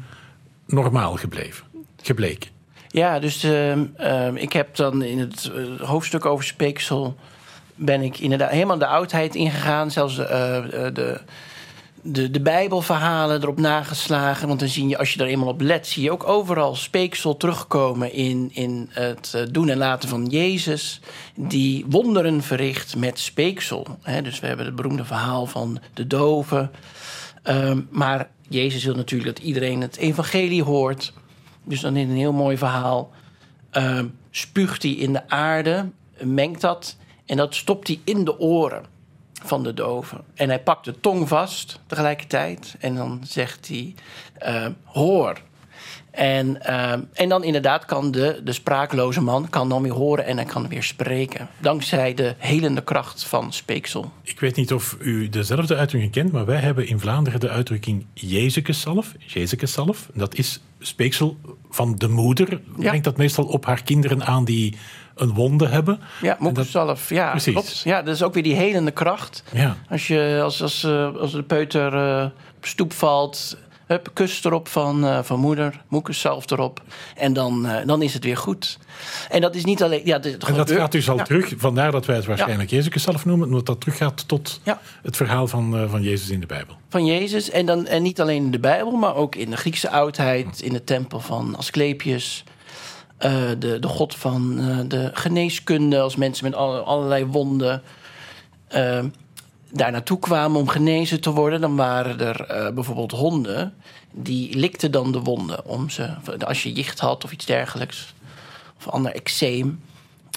normaal 0.66 1.16
gebleven. 1.16 1.66
Gebleken. 2.02 2.50
Ja, 2.88 3.20
dus 3.20 3.44
ehm, 3.44 3.86
ehm, 3.96 4.36
ik 4.36 4.54
heb 4.54 4.76
dan 4.76 5.02
in 5.02 5.20
het 5.20 5.52
eh, 5.56 5.88
hoofdstuk 5.88 6.26
over 6.26 6.46
speeksel... 6.46 7.16
ben 7.76 8.02
ik 8.02 8.20
inderdaad 8.20 8.50
helemaal 8.50 8.78
de 8.78 8.88
oudheid 8.88 9.36
ingegaan. 9.36 9.92
Zelfs 9.92 10.18
eh, 10.18 10.58
eh, 10.58 10.94
de, 10.94 11.22
de, 12.02 12.32
de 12.32 12.42
bijbelverhalen 12.42 13.42
erop 13.42 13.60
nageslagen. 13.60 14.48
Want 14.48 14.60
dan 14.60 14.70
zie 14.70 14.88
je, 14.88 14.98
als 14.98 15.14
je 15.14 15.20
er 15.20 15.28
eenmaal 15.28 15.48
op 15.48 15.62
let... 15.62 15.88
zie 15.88 16.04
je 16.04 16.12
ook 16.12 16.28
overal 16.28 16.76
speeksel 16.76 17.38
terugkomen 17.38 18.14
in, 18.14 18.50
in 18.54 18.90
het 18.92 19.48
doen 19.52 19.70
en 19.70 19.78
laten 19.78 20.10
van 20.10 20.26
Jezus... 20.26 21.02
die 21.36 21.86
wonderen 21.90 22.42
verricht 22.42 22.96
met 22.96 23.20
speeksel. 23.20 23.88
Dus 24.24 24.40
we 24.40 24.48
hebben 24.48 24.66
het 24.66 24.76
beroemde 24.76 25.06
verhaal 25.06 25.46
van 25.46 25.80
de 25.94 26.08
doven... 26.08 26.72
Ehm, 27.44 27.82
maar 27.90 28.30
Jezus 28.50 28.84
wil 28.84 28.96
natuurlijk 28.96 29.36
dat 29.36 29.46
iedereen 29.46 29.82
het 29.82 29.98
evangelie 29.98 30.64
hoort. 30.64 31.14
Dus 31.68 31.82
dan 31.82 31.96
in 31.96 32.10
een 32.10 32.16
heel 32.16 32.34
mooi 32.34 32.58
verhaal 32.58 33.12
ehm, 33.70 34.08
spuugt 34.30 34.84
hij 34.84 34.92
in 34.92 35.14
de 35.14 35.30
aarde, 35.30 35.90
mengt 36.22 36.62
dat 36.62 36.98
en 37.26 37.38
dat 37.38 37.56
stopt 37.56 37.88
hij 37.88 38.00
in 38.04 38.26
de 38.26 38.40
oren 38.40 38.86
van 39.44 39.64
de 39.64 39.74
doven. 39.74 40.24
En 40.34 40.50
hij 40.50 40.62
pakt 40.62 40.86
de 40.86 41.00
tong 41.00 41.28
vast 41.28 41.80
tegelijkertijd 41.88 42.76
en 42.80 42.96
dan 42.96 43.22
zegt 43.24 43.68
hij: 43.68 43.96
ehm, 44.38 44.72
Hoor. 44.84 45.42
En, 46.18 46.64
ehm, 46.64 47.02
en 47.14 47.30
dan 47.30 47.44
inderdaad 47.44 47.86
kan 47.86 48.12
de, 48.12 48.42
de 48.44 48.52
spraakloze 48.52 49.22
man 49.22 49.50
kan 49.50 49.70
dan 49.70 49.82
weer 49.82 49.94
horen 49.94 50.26
en 50.26 50.38
hij 50.38 50.46
kan 50.46 50.68
weer 50.68 50.84
spreken. 50.84 51.48
Dankzij 51.58 52.14
de 52.14 52.36
helende 52.38 52.84
kracht 52.84 53.24
van 53.24 53.54
speeksel. 53.54 54.12
Ik 54.24 54.40
weet 54.40 54.56
niet 54.56 54.74
of 54.74 54.96
u 55.00 55.30
dezelfde 55.30 55.76
uitdrukking 55.76 56.12
kent, 56.12 56.32
maar 56.32 56.46
wij 56.46 56.60
hebben 56.60 56.88
in 56.88 57.00
Vlaanderen 57.00 57.40
de 57.40 57.50
uitdrukking 57.50 58.06
Jezekesalf. 58.14 59.14
Jezekesalf. 59.18 60.10
Dat 60.14 60.36
is 60.36 60.62
speeksel 60.80 61.38
van 61.70 61.96
de 61.96 62.08
moeder. 62.08 62.50
Ja. 62.50 62.88
Brengt 62.88 63.04
dat 63.04 63.18
meestal 63.18 63.46
op 63.46 63.66
haar 63.66 63.84
kinderen 63.84 64.26
aan 64.26 64.46
die 64.46 64.76
een 65.16 65.34
wonde 65.34 65.68
hebben. 65.68 66.00
Ja, 66.22 66.36
moederzalf. 66.40 67.10
Ja, 67.10 67.30
Precies. 67.30 67.54
klopt. 67.54 67.82
Ja, 67.84 68.02
dat 68.02 68.16
is 68.16 68.24
ook 68.24 68.34
weer 68.34 68.44
die 68.44 68.56
helende 68.56 68.92
kracht. 68.92 69.44
Ja. 69.54 69.78
Als, 69.90 70.08
je, 70.08 70.40
als, 70.44 70.62
als, 70.62 70.84
eh, 70.84 71.16
als 71.16 71.32
de 71.32 71.44
peuter 71.44 71.94
eh, 71.94 72.26
op 72.58 72.66
stoep 72.66 72.94
valt, 72.94 73.58
hup, 73.88 74.10
kus 74.14 74.44
erop 74.44 74.68
van, 74.68 75.06
eh, 75.06 75.20
van 75.24 75.40
moeder, 75.40 75.82
moekes 75.88 76.20
zelf 76.20 76.52
erop. 76.52 76.82
En 77.16 77.34
dan, 77.34 77.66
eh, 77.68 77.86
dan 77.88 78.02
is 78.02 78.14
het 78.14 78.24
weer 78.24 78.38
goed. 78.38 78.78
En 79.30 79.42
dat 79.42 79.56
is 79.56 79.66
niet 79.66 79.84
alleen... 79.84 80.02
Ja, 80.04 80.20
dit 80.20 80.44
En 80.44 80.54
dat 80.54 80.72
gaat 80.72 80.92
dus 80.92 81.10
al 81.10 81.18
ja. 81.18 81.24
terug, 81.24 81.54
vandaar 81.58 81.92
dat 81.92 82.06
wij 82.06 82.16
het 82.16 82.26
waarschijnlijk 82.26 82.70
Jezekesalf 82.70 83.26
noemen, 83.26 83.48
omdat 83.48 83.66
dat 83.66 83.80
teruggaat 83.80 84.28
tot 84.28 84.60
Ja. 84.64 84.80
het 85.04 85.16
verhaal 85.16 85.48
van, 85.48 85.78
eh, 85.78 85.90
van 85.90 86.02
Jezus 86.02 86.30
in 86.30 86.40
de 86.40 86.46
Bijbel. 86.46 86.76
van 86.90 87.06
Jezus. 87.06 87.50
En, 87.50 87.66
dan, 87.66 87.86
en 87.86 88.02
niet 88.04 88.22
alleen 88.22 88.44
in 88.44 88.52
de 88.52 88.60
Bijbel, 88.60 88.92
maar 88.92 89.16
ook 89.16 89.36
in 89.36 89.50
de 89.50 89.58
Griekse 89.58 89.90
oudheid, 89.90 90.62
in 90.62 90.74
de 90.74 90.84
tempel 90.84 91.20
van 91.20 91.56
Asclepius. 91.56 92.44
de, 93.60 93.78
de 93.80 93.88
god 93.88 94.16
van 94.16 94.56
de 94.88 95.10
geneeskunde, 95.14 96.00
als 96.00 96.16
mensen 96.16 96.46
met 96.46 96.56
alle- 96.56 96.80
allerlei 96.82 97.26
wonden 97.26 97.82
eh, 98.68 99.00
daar 99.72 99.92
naartoe 99.92 100.20
kwamen 100.20 100.60
om 100.60 100.68
genezen 100.68 101.22
te 101.22 101.32
worden, 101.32 101.62
dan 101.62 101.76
waren 101.76 102.20
er 102.20 102.42
eh, 102.42 102.74
bijvoorbeeld 102.74 103.12
honden 103.12 103.74
die 104.12 104.58
likten 104.58 104.92
dan 104.92 105.12
de 105.12 105.20
wonden 105.20 105.66
om 105.66 105.90
ze, 105.90 106.10
als 106.46 106.64
je 106.64 106.72
jicht 106.72 107.00
had 107.00 107.24
of 107.24 107.32
iets 107.32 107.46
dergelijks, 107.46 108.14
of 108.78 108.88
ander 108.88 109.16
eczeem. 109.16 109.80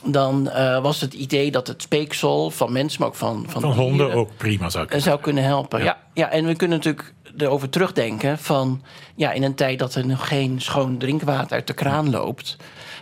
Dan 0.04 0.50
eh, 0.50 0.82
was 0.82 1.00
het 1.00 1.14
idee 1.14 1.50
dat 1.50 1.66
het 1.66 1.82
speeksel 1.82 2.50
van 2.50 2.72
mensen, 2.72 3.00
maar 3.00 3.08
ook 3.08 3.14
van, 3.14 3.44
van, 3.49 3.60
Van 3.60 3.72
honden 3.72 3.96
dieren, 3.96 4.16
ook 4.16 4.37
prima 4.37 4.70
zou 4.70 4.84
ik 4.84 4.90
eh, 4.90 5.00
zou 5.00 5.20
kunnen 5.20 5.44
helpen. 5.44 5.78
Ja. 5.78 5.84
Ja. 5.84 5.99
Ja, 6.14 6.30
en 6.30 6.46
we 6.46 6.54
kunnen 6.54 6.76
natuurlijk 6.76 7.14
erover 7.37 7.68
terugdenken 7.68 8.38
van... 8.38 8.82
ja, 9.14 9.32
in 9.32 9.42
een 9.42 9.54
tijd 9.54 9.78
dat 9.78 9.94
er 9.94 10.06
nog 10.06 10.28
geen 10.28 10.60
schoon 10.60 10.99
drinkwater 10.99 11.52
uit 11.52 11.66
de 11.66 11.72
kraan 11.72 12.10
loopt... 12.10 12.56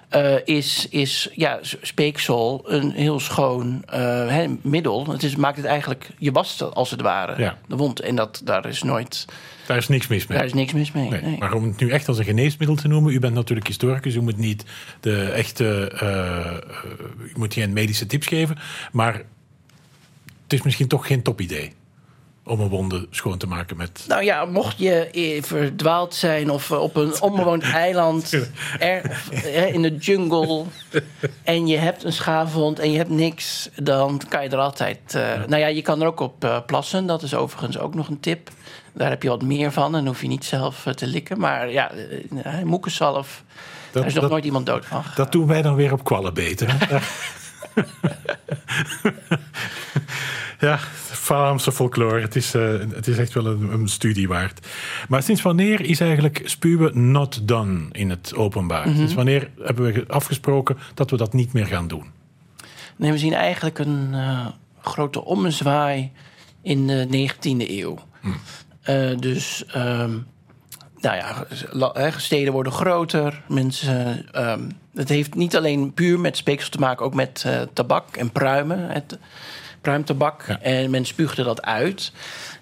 eh, 0.08 0.34
is, 0.44 0.86
is 0.90 1.28
ja, 1.34 1.58
speeksel 1.62 2.64
een 2.66 2.90
heel 2.90 3.20
schoon 3.20 3.82
eh, 3.86 4.46
middel. 4.62 5.06
Het 5.10 5.22
is, 5.22 5.36
maakt 5.36 5.56
het 5.56 5.66
eigenlijk... 5.66 6.08
Je 6.18 6.32
wast 6.32 6.60
het 6.60 6.74
als 6.74 6.90
het 6.90 7.00
ware, 7.00 7.42
Ja. 7.42 7.58
de 7.66 7.76
wond. 7.76 8.00
En 8.00 8.16
dat, 8.16 8.40
daar 8.44 8.66
is 8.66 8.82
nooit... 8.82 9.24
Daar 9.66 9.76
is 9.76 9.88
niks 9.88 10.06
mis 10.06 10.26
mee. 10.26 10.38
Daar 10.38 10.46
is 10.46 10.52
niks 10.54 10.72
mis 10.72 10.92
mee. 10.92 11.08
Nee, 11.08 11.22
nee. 11.22 11.38
Maar 11.38 11.52
om 11.52 11.64
het 11.64 11.80
nu 11.80 11.90
echt 11.90 12.08
als 12.08 12.18
een 12.18 12.24
geneesmiddel 12.24 12.76
te 12.76 12.88
noemen, 12.88 13.12
u 13.12 13.18
bent 13.18 13.34
natuurlijk 13.34 13.66
historicus, 13.66 14.14
u 14.14 14.20
moet 14.20 14.36
niet 14.36 14.64
de 15.00 15.22
echte, 15.22 15.90
eh, 15.90 17.26
u 17.26 17.32
moet 17.36 17.54
geen 17.54 17.72
medische 17.72 18.06
tips 18.06 18.26
geven, 18.26 18.58
maar 18.92 19.14
het 20.42 20.52
is 20.52 20.62
misschien 20.62 20.88
toch 20.88 21.06
geen 21.06 21.22
topidee 21.22 21.72
om 22.48 22.60
een 22.60 22.68
wonde 22.68 23.06
schoon 23.10 23.38
te 23.38 23.46
maken 23.46 23.76
met. 23.76 24.04
Nou 24.08 24.22
ja, 24.24 24.44
mocht 24.44 24.78
je 24.78 24.92
eh, 25.10 25.42
verdwaald 25.42 26.14
zijn 26.14 26.50
of 26.50 26.70
eh, 26.70 26.80
op 26.82 26.96
een 26.96 27.20
onbewoond 27.22 27.62
eiland 27.86 28.32
er, 28.78 29.20
eh, 29.30 29.74
in 29.74 29.82
de 29.82 29.96
jungle 29.96 30.64
en 31.44 31.66
je 31.66 31.76
hebt 31.76 32.04
een 32.04 32.12
schaafwond 32.12 32.78
en 32.78 32.90
je 32.92 32.96
hebt 32.98 33.10
niks, 33.10 33.70
dan 33.76 34.20
kan 34.28 34.42
je 34.42 34.48
er 34.48 34.58
altijd. 34.58 34.98
Nou 35.46 35.56
ja, 35.56 35.66
je 35.66 35.82
kan 35.82 36.00
er 36.00 36.06
ook 36.06 36.20
op 36.20 36.62
plassen. 36.66 37.06
Dat 37.06 37.22
is 37.22 37.34
overigens 37.34 37.78
ook 37.78 37.94
nog 37.94 38.08
een 38.08 38.20
tip. 38.20 38.50
Daar 38.92 39.10
heb 39.10 39.22
je 39.22 39.28
wat 39.28 39.42
meer 39.42 39.72
van 39.72 39.96
en 39.96 40.06
hoef 40.06 40.20
je 40.22 40.28
niet 40.28 40.44
zelf 40.44 40.84
te 40.94 41.06
likken. 41.06 41.38
Maar 41.40 41.70
ja, 41.70 41.90
moekenzalf, 42.64 43.42
daar 43.92 44.06
is 44.06 44.12
nog 44.12 44.22
dat- 44.22 44.30
nooit 44.32 44.44
iemand 44.44 44.66
dood 44.66 44.86
van. 44.86 45.02
Dat 45.14 45.32
doen 45.32 45.46
wij 45.46 45.62
dan 45.62 45.74
weer 45.74 45.92
op 45.92 46.04
kwallen 46.04 46.34
beter. 46.34 46.68
hè? 46.78 46.96
ja, 50.66 50.78
Vlaamse 51.28 51.72
folklore. 51.72 52.20
Het 52.20 52.36
is, 52.36 52.54
eh, 52.54 52.78
het 52.94 53.06
is 53.06 53.18
echt 53.18 53.32
wel 53.32 53.46
een, 53.46 53.72
een 53.72 53.88
studie 53.88 54.28
waard. 54.28 54.66
Maar 55.08 55.22
sinds 55.22 55.42
wanneer 55.42 55.80
is 55.80 56.00
eigenlijk 56.00 56.40
spuwen 56.44 57.10
not 57.10 57.48
done 57.48 57.86
in 57.92 58.10
het 58.10 58.34
openbaar? 58.34 58.88
Sinds 58.94 59.14
wanneer 59.14 59.50
hebben 59.58 59.92
we 59.92 60.04
afgesproken 60.06 60.78
dat 60.94 61.10
we 61.10 61.16
dat 61.16 61.32
niet 61.32 61.52
meer 61.52 61.66
gaan 61.66 61.88
doen? 61.88 62.04
Nee, 62.96 63.12
we 63.12 63.18
zien 63.18 63.32
eigenlijk 63.32 63.78
een 63.78 64.08
eh, 64.12 64.46
grote 64.80 65.24
ommezwaai 65.24 66.12
in 66.62 66.86
de 66.86 67.06
19e 67.10 67.70
eeuw. 67.70 67.98
Eh, 68.82 69.18
dus, 69.18 69.64
ehm, 69.66 70.12
nou 70.96 71.16
ja, 71.16 71.46
steden 72.16 72.52
worden 72.52 72.72
groter. 72.72 73.42
Mensen, 73.48 74.28
ehm, 74.32 74.70
het 74.94 75.08
heeft 75.08 75.34
niet 75.34 75.56
alleen 75.56 75.94
puur 75.94 76.20
met 76.20 76.36
speeksel 76.36 76.70
te 76.70 76.78
maken, 76.78 77.04
ook 77.04 77.14
met 77.14 77.46
tabak 77.72 78.16
en 78.16 78.30
pruimen. 78.30 78.90
Het, 78.90 79.18
pruimtabak. 79.88 80.44
Ja. 80.46 80.60
En 80.60 80.90
men 80.90 81.04
spuugde 81.04 81.42
dat 81.42 81.62
uit. 81.62 82.12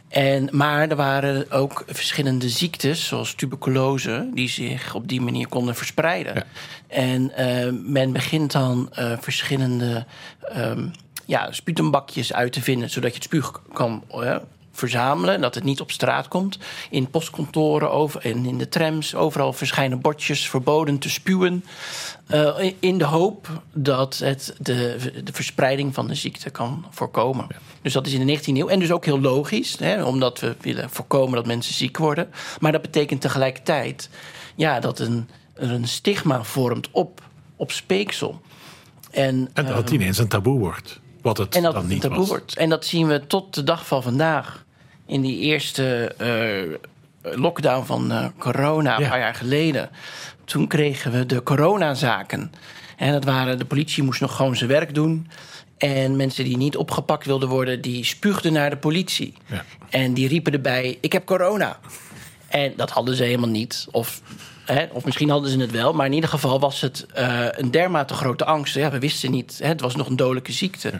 En, 0.09 0.49
maar 0.51 0.89
er 0.89 0.97
waren 0.97 1.51
ook 1.51 1.85
verschillende 1.87 2.49
ziektes, 2.49 3.07
zoals 3.07 3.35
tuberculose, 3.35 4.31
die 4.35 4.49
zich 4.49 4.95
op 4.95 5.09
die 5.09 5.21
manier 5.21 5.49
konden 5.49 5.75
verspreiden. 5.75 6.35
Ja. 6.35 6.45
En 6.89 7.37
eh, 7.37 7.73
men 7.85 8.13
begint 8.13 8.53
dan 8.53 8.89
eh, 8.93 9.13
verschillende 9.21 10.07
ehm, 10.41 10.89
ja, 11.25 11.53
sputumbakjes 11.53 12.33
uit 12.33 12.53
te 12.53 12.63
vinden, 12.63 12.91
zodat 12.91 13.11
je 13.11 13.17
het 13.17 13.25
spuug 13.25 13.61
kan, 13.73 14.05
eh, 14.11 14.37
verzamelen. 14.77 15.35
En 15.35 15.41
dat 15.41 15.55
het 15.55 15.65
niet 15.65 15.81
op 15.81 15.91
straat 15.91 16.29
komt. 16.29 16.59
In 16.91 17.11
postkantoren 17.11 17.91
over, 17.91 18.21
en 18.21 18.45
in 18.45 18.59
de 18.59 18.69
trams. 18.69 19.15
Overal 19.15 19.53
verschijnen 19.53 20.01
bordjes 20.01 20.49
verboden 20.49 20.99
te 20.99 21.11
spuwen. 21.11 21.65
Uh, 22.35 22.73
in 22.81 22.99
de 22.99 23.05
hoop 23.05 23.63
dat 23.73 24.19
het 24.19 24.55
de, 24.59 24.97
de, 25.25 25.33
verspreiding 25.33 25.95
van 25.95 26.07
de 26.07 26.15
ziekte 26.15 26.51
kan 26.51 26.87
voorkomen. 26.91 27.47
Dus 27.83 27.93
dat 27.93 28.07
is 28.07 28.13
in 28.13 28.27
de 28.27 28.39
19e 28.39 28.43
eeuw. 28.45 28.69
En 28.69 28.79
dus 28.79 28.93
ook 28.93 29.05
heel 29.05 29.21
logisch, 29.21 29.79
hè, 29.79 30.05
omdat 30.05 30.41
we 30.41 30.57
willen 30.61 30.91
voorkomen 30.91 31.35
dat 31.35 31.47
mensen 31.47 31.75
ziek 31.75 31.97
worden. 31.97 32.31
Maar 32.61 32.73
dat 32.73 32.83
betekent 32.83 33.21
tegelijkertijd 33.21 34.09
ja, 34.55 34.81
dat 34.81 34.99
een, 34.99 35.29
er 35.55 35.71
een 35.71 35.89
stigma 35.89 36.43
vormt 36.43 36.89
op, 36.91 37.21
op 37.57 37.73
speeksel. 37.73 38.41
En, 39.11 39.51
en 39.53 39.67
dat 39.67 39.77
het 39.77 39.87
ehm, 39.87 39.95
ineens 39.95 40.19
een 40.19 40.29
taboe 40.29 40.59
wordt. 40.59 41.01
Wat 41.23 41.39
het 41.39 41.55
en 41.55 41.63
dat 41.63 41.73
dan 41.73 41.87
niet 41.87 42.01
taboe 42.01 42.19
was. 42.19 42.29
wordt. 42.29 42.57
En 42.57 42.69
dat 42.69 42.85
zien 42.85 43.07
we 43.07 43.27
tot 43.27 43.55
de 43.55 43.63
dag 43.63 43.87
van 43.87 44.03
vandaag. 44.03 44.65
In 45.07 45.21
die 45.21 45.39
eerste 45.39 46.15
uh, 46.21 47.35
lockdown 47.37 47.85
van 47.87 48.13
uh, 48.13 48.27
corona, 48.39 48.99
een 49.01 49.09
paar 49.09 49.19
jaar 49.19 49.35
geleden. 49.35 49.91
Toen 50.45 50.67
kregen 50.67 51.13
we 51.13 51.27
de 51.27 51.43
coronazaken. 51.43 52.53
En 52.97 53.13
dat 53.13 53.25
waren, 53.25 53.59
de 53.59 53.65
politie 53.65 54.03
moest 54.03 54.21
nog 54.21 54.37
gewoon 54.37 54.57
zijn 54.57 54.71
werk 54.71 54.95
doen. 54.95 55.29
En 55.79 56.17
mensen 56.17 56.45
die 56.45 56.57
niet 56.57 56.77
opgepakt 56.77 57.27
wilden 57.27 57.49
worden, 57.49 57.81
die 57.81 58.05
spuugden 58.05 58.53
naar 58.53 58.71
de 58.71 58.77
politie. 58.77 59.35
Ja. 59.47 59.65
En 59.91 60.15
die 60.15 60.29
riepen 60.29 60.53
erbij: 60.53 60.99
Ik 61.01 61.13
heb 61.13 61.25
corona. 61.25 61.79
En 62.49 62.73
dat 62.77 62.91
hadden 62.91 63.17
ze 63.17 63.23
helemaal 63.23 63.49
niet. 63.49 63.87
Of 63.91 64.23
of 64.93 65.05
misschien 65.05 65.31
hadden 65.31 65.51
ze 65.51 65.59
het 65.59 65.71
wel, 65.71 65.93
maar 65.93 66.07
in 66.07 66.13
ieder 66.13 66.31
geval 66.31 66.61
was 66.61 66.81
het 66.81 67.07
uh, 67.19 67.47
een 67.51 67.71
dermate 67.71 68.15
grote 68.15 68.45
angst. 68.45 68.75
Ja, 68.75 68.91
we 68.91 68.99
wisten 68.99 69.31
niet, 69.31 69.59
hè, 69.63 69.69
het 69.69 69.81
was 69.81 69.97
nog 69.97 70.09
een 70.09 70.17
dodelijke 70.17 70.53
ziekte. 70.53 70.93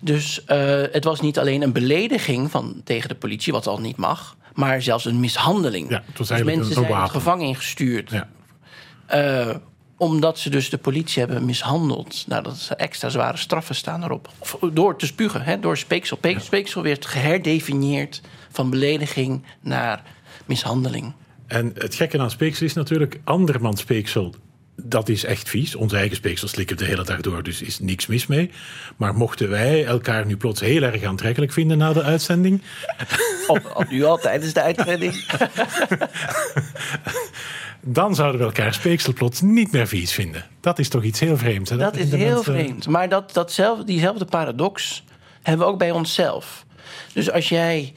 Dus 0.00 0.42
uh, 0.46 0.82
het 0.92 1.04
was 1.04 1.20
niet 1.20 1.38
alleen 1.38 1.62
een 1.62 1.72
belediging 1.72 2.50
van, 2.50 2.80
tegen 2.84 3.08
de 3.08 3.14
politie, 3.14 3.52
wat 3.52 3.66
al 3.66 3.80
niet 3.80 3.96
mag, 3.96 4.36
maar 4.54 4.82
zelfs 4.82 5.04
een 5.04 5.20
mishandeling. 5.20 5.90
Ja, 5.90 6.02
het 6.06 6.18
was 6.18 6.28
dus 6.28 6.42
mensen 6.42 6.74
zijn 6.74 6.94
het 6.94 7.10
gevangen 7.10 7.46
ingestuurd. 7.46 8.10
Ja. 8.10 8.28
Uh, 9.48 9.54
omdat 9.96 10.38
ze 10.38 10.50
dus 10.50 10.70
de 10.70 10.78
politie 10.78 11.22
hebben 11.22 11.44
mishandeld. 11.44 12.24
Nou, 12.26 12.42
dat 12.42 12.54
is 12.54 12.68
extra 12.76 13.08
zware 13.08 13.36
straffen 13.36 13.74
staan 13.74 14.04
erop. 14.04 14.28
Of 14.38 14.56
door 14.72 14.96
te 14.96 15.06
spugen, 15.06 15.42
hè, 15.42 15.60
door 15.60 15.76
speeksel. 15.76 16.18
Speeksel 16.38 16.82
werd 16.82 17.06
geherdefinieerd 17.06 18.20
van 18.50 18.70
belediging 18.70 19.44
naar 19.60 20.02
mishandeling. 20.46 21.12
En 21.50 21.72
het 21.74 21.94
gekke 21.94 22.18
aan 22.18 22.30
speeksel 22.30 22.66
is 22.66 22.74
natuurlijk, 22.74 23.20
andermans 23.24 23.80
speeksel, 23.80 24.34
dat 24.76 25.08
is 25.08 25.24
echt 25.24 25.48
vies. 25.48 25.74
Onze 25.74 25.96
eigen 25.96 26.16
speeksel 26.16 26.48
slikken 26.48 26.76
de 26.76 26.84
hele 26.84 27.04
dag 27.04 27.20
door, 27.20 27.42
dus 27.42 27.62
is 27.62 27.78
niks 27.78 28.06
mis 28.06 28.26
mee. 28.26 28.50
Maar 28.96 29.14
mochten 29.14 29.48
wij 29.48 29.84
elkaar 29.84 30.26
nu 30.26 30.36
plots 30.36 30.60
heel 30.60 30.82
erg 30.82 31.02
aantrekkelijk 31.02 31.52
vinden 31.52 31.78
na 31.78 31.92
de 31.92 32.02
uitzending... 32.02 32.62
Of 33.46 33.88
nu 33.88 34.04
al 34.04 34.18
tijdens 34.18 34.52
de 34.52 34.62
uitzending. 34.62 35.24
dan 37.80 38.14
zouden 38.14 38.40
we 38.40 38.46
elkaar 38.46 38.74
speeksel 38.74 39.12
plots 39.12 39.40
niet 39.40 39.72
meer 39.72 39.86
vies 39.86 40.12
vinden. 40.12 40.46
Dat 40.60 40.78
is 40.78 40.88
toch 40.88 41.02
iets 41.02 41.20
heel 41.20 41.36
vreemds. 41.36 41.70
Hè? 41.70 41.76
Dat, 41.76 41.94
dat 41.94 42.02
is 42.02 42.10
heel 42.12 42.42
vreemd. 42.42 42.88
Maar 42.88 43.08
dat, 43.08 43.32
datzelfde, 43.32 43.84
diezelfde 43.84 44.24
paradox 44.24 45.04
hebben 45.42 45.66
we 45.66 45.72
ook 45.72 45.78
bij 45.78 45.90
onszelf. 45.90 46.64
Dus 47.12 47.30
als 47.30 47.48
jij... 47.48 47.94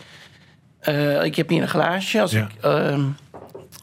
Uh, 0.89 1.23
ik 1.23 1.35
heb 1.35 1.49
hier 1.49 1.61
een 1.61 1.67
glaasje. 1.67 2.21
Als 2.21 2.33
ik... 2.33 2.47
Uh, 2.65 3.05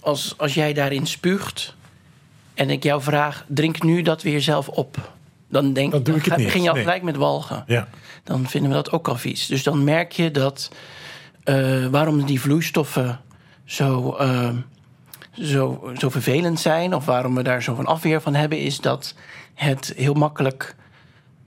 als, 0.02 0.35
als 0.37 0.54
jij 0.54 0.73
daarin 0.73 1.07
spuugt 1.07 1.75
en 2.54 2.71
ik 2.71 2.83
jou 2.83 3.02
vraag, 3.02 3.45
drink 3.49 3.83
nu 3.83 4.02
dat 4.02 4.23
weer 4.23 4.40
zelf 4.40 4.69
op. 4.69 5.12
Dan 5.49 5.73
denk 5.73 5.92
doe 6.04 6.16
ik 6.16 6.25
het 6.25 6.35
dan 6.35 6.45
begin 6.45 6.62
je 6.62 6.69
al 6.69 6.75
nee. 6.75 6.85
gelijk 6.85 7.02
met 7.02 7.16
walgen. 7.16 7.64
Ja. 7.66 7.88
Dan 8.25 8.47
vinden 8.47 8.71
we 8.71 8.76
dat 8.76 8.90
ook 8.90 9.09
al 9.09 9.16
vies. 9.16 9.47
Dus 9.47 9.62
dan 9.62 9.85
merk 9.85 10.12
je 10.12 10.30
dat 10.30 10.71
uh, 11.45 11.87
waarom 11.87 12.25
die 12.25 12.40
vloeistoffen 12.40 13.21
zo, 13.64 14.16
uh, 14.21 14.50
zo, 15.33 15.92
zo 15.99 16.09
vervelend 16.09 16.61
zijn, 16.61 16.95
of 16.95 17.04
waarom 17.04 17.35
we 17.35 17.42
daar 17.42 17.62
zo 17.62 17.75
van 17.75 17.87
afweer 17.87 18.21
van 18.21 18.35
hebben, 18.35 18.59
is 18.59 18.80
dat 18.80 19.14
het 19.54 19.92
heel 19.97 20.14
makkelijk 20.14 20.75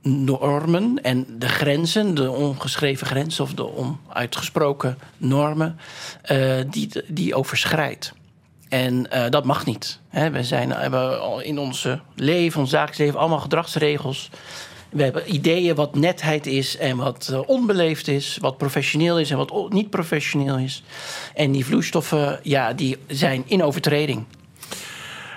normen 0.02 1.00
en 1.02 1.26
de 1.40 1.50
grenzen, 1.50 2.16
de 2.16 2.32
ongeschreven 2.32 3.08
grenzen 3.08 3.44
of 3.44 3.54
de 3.54 3.76
onuitgesproken 3.76 4.98
normen, 5.18 5.80
uh, 6.32 6.62
die, 6.70 6.90
die 7.08 7.36
overschrijdt. 7.36 8.14
En 8.74 9.08
uh, 9.14 9.30
dat 9.30 9.46
mag 9.46 9.66
niet. 9.66 10.00
He, 10.10 10.32
we 10.32 10.44
zijn, 10.44 10.72
hebben 10.72 11.44
in 11.46 11.58
ons 11.58 11.88
leven, 12.16 12.60
ons 12.60 12.70
dagelijks 12.70 13.00
leven, 13.00 13.20
allemaal 13.20 13.40
gedragsregels. 13.40 14.30
We 14.90 15.04
hebben 15.04 15.34
ideeën 15.34 15.76
wat 15.76 15.96
netheid 15.96 16.46
is 16.46 16.78
en 16.78 16.98
wat 16.98 17.30
uh, 17.32 17.40
onbeleefd 17.46 18.08
is, 18.08 18.38
wat 18.42 18.58
professioneel 18.58 19.20
is 19.20 19.32
en 19.32 19.38
wat 19.38 19.74
niet 19.74 19.90
professioneel 19.90 20.58
is. 20.58 20.84
En 21.36 21.52
die 21.52 21.66
vloeistoffen, 21.66 22.40
ja, 22.44 22.74
die 22.74 22.98
zijn 23.08 23.44
in 23.46 23.64
overtreding. 23.64 24.26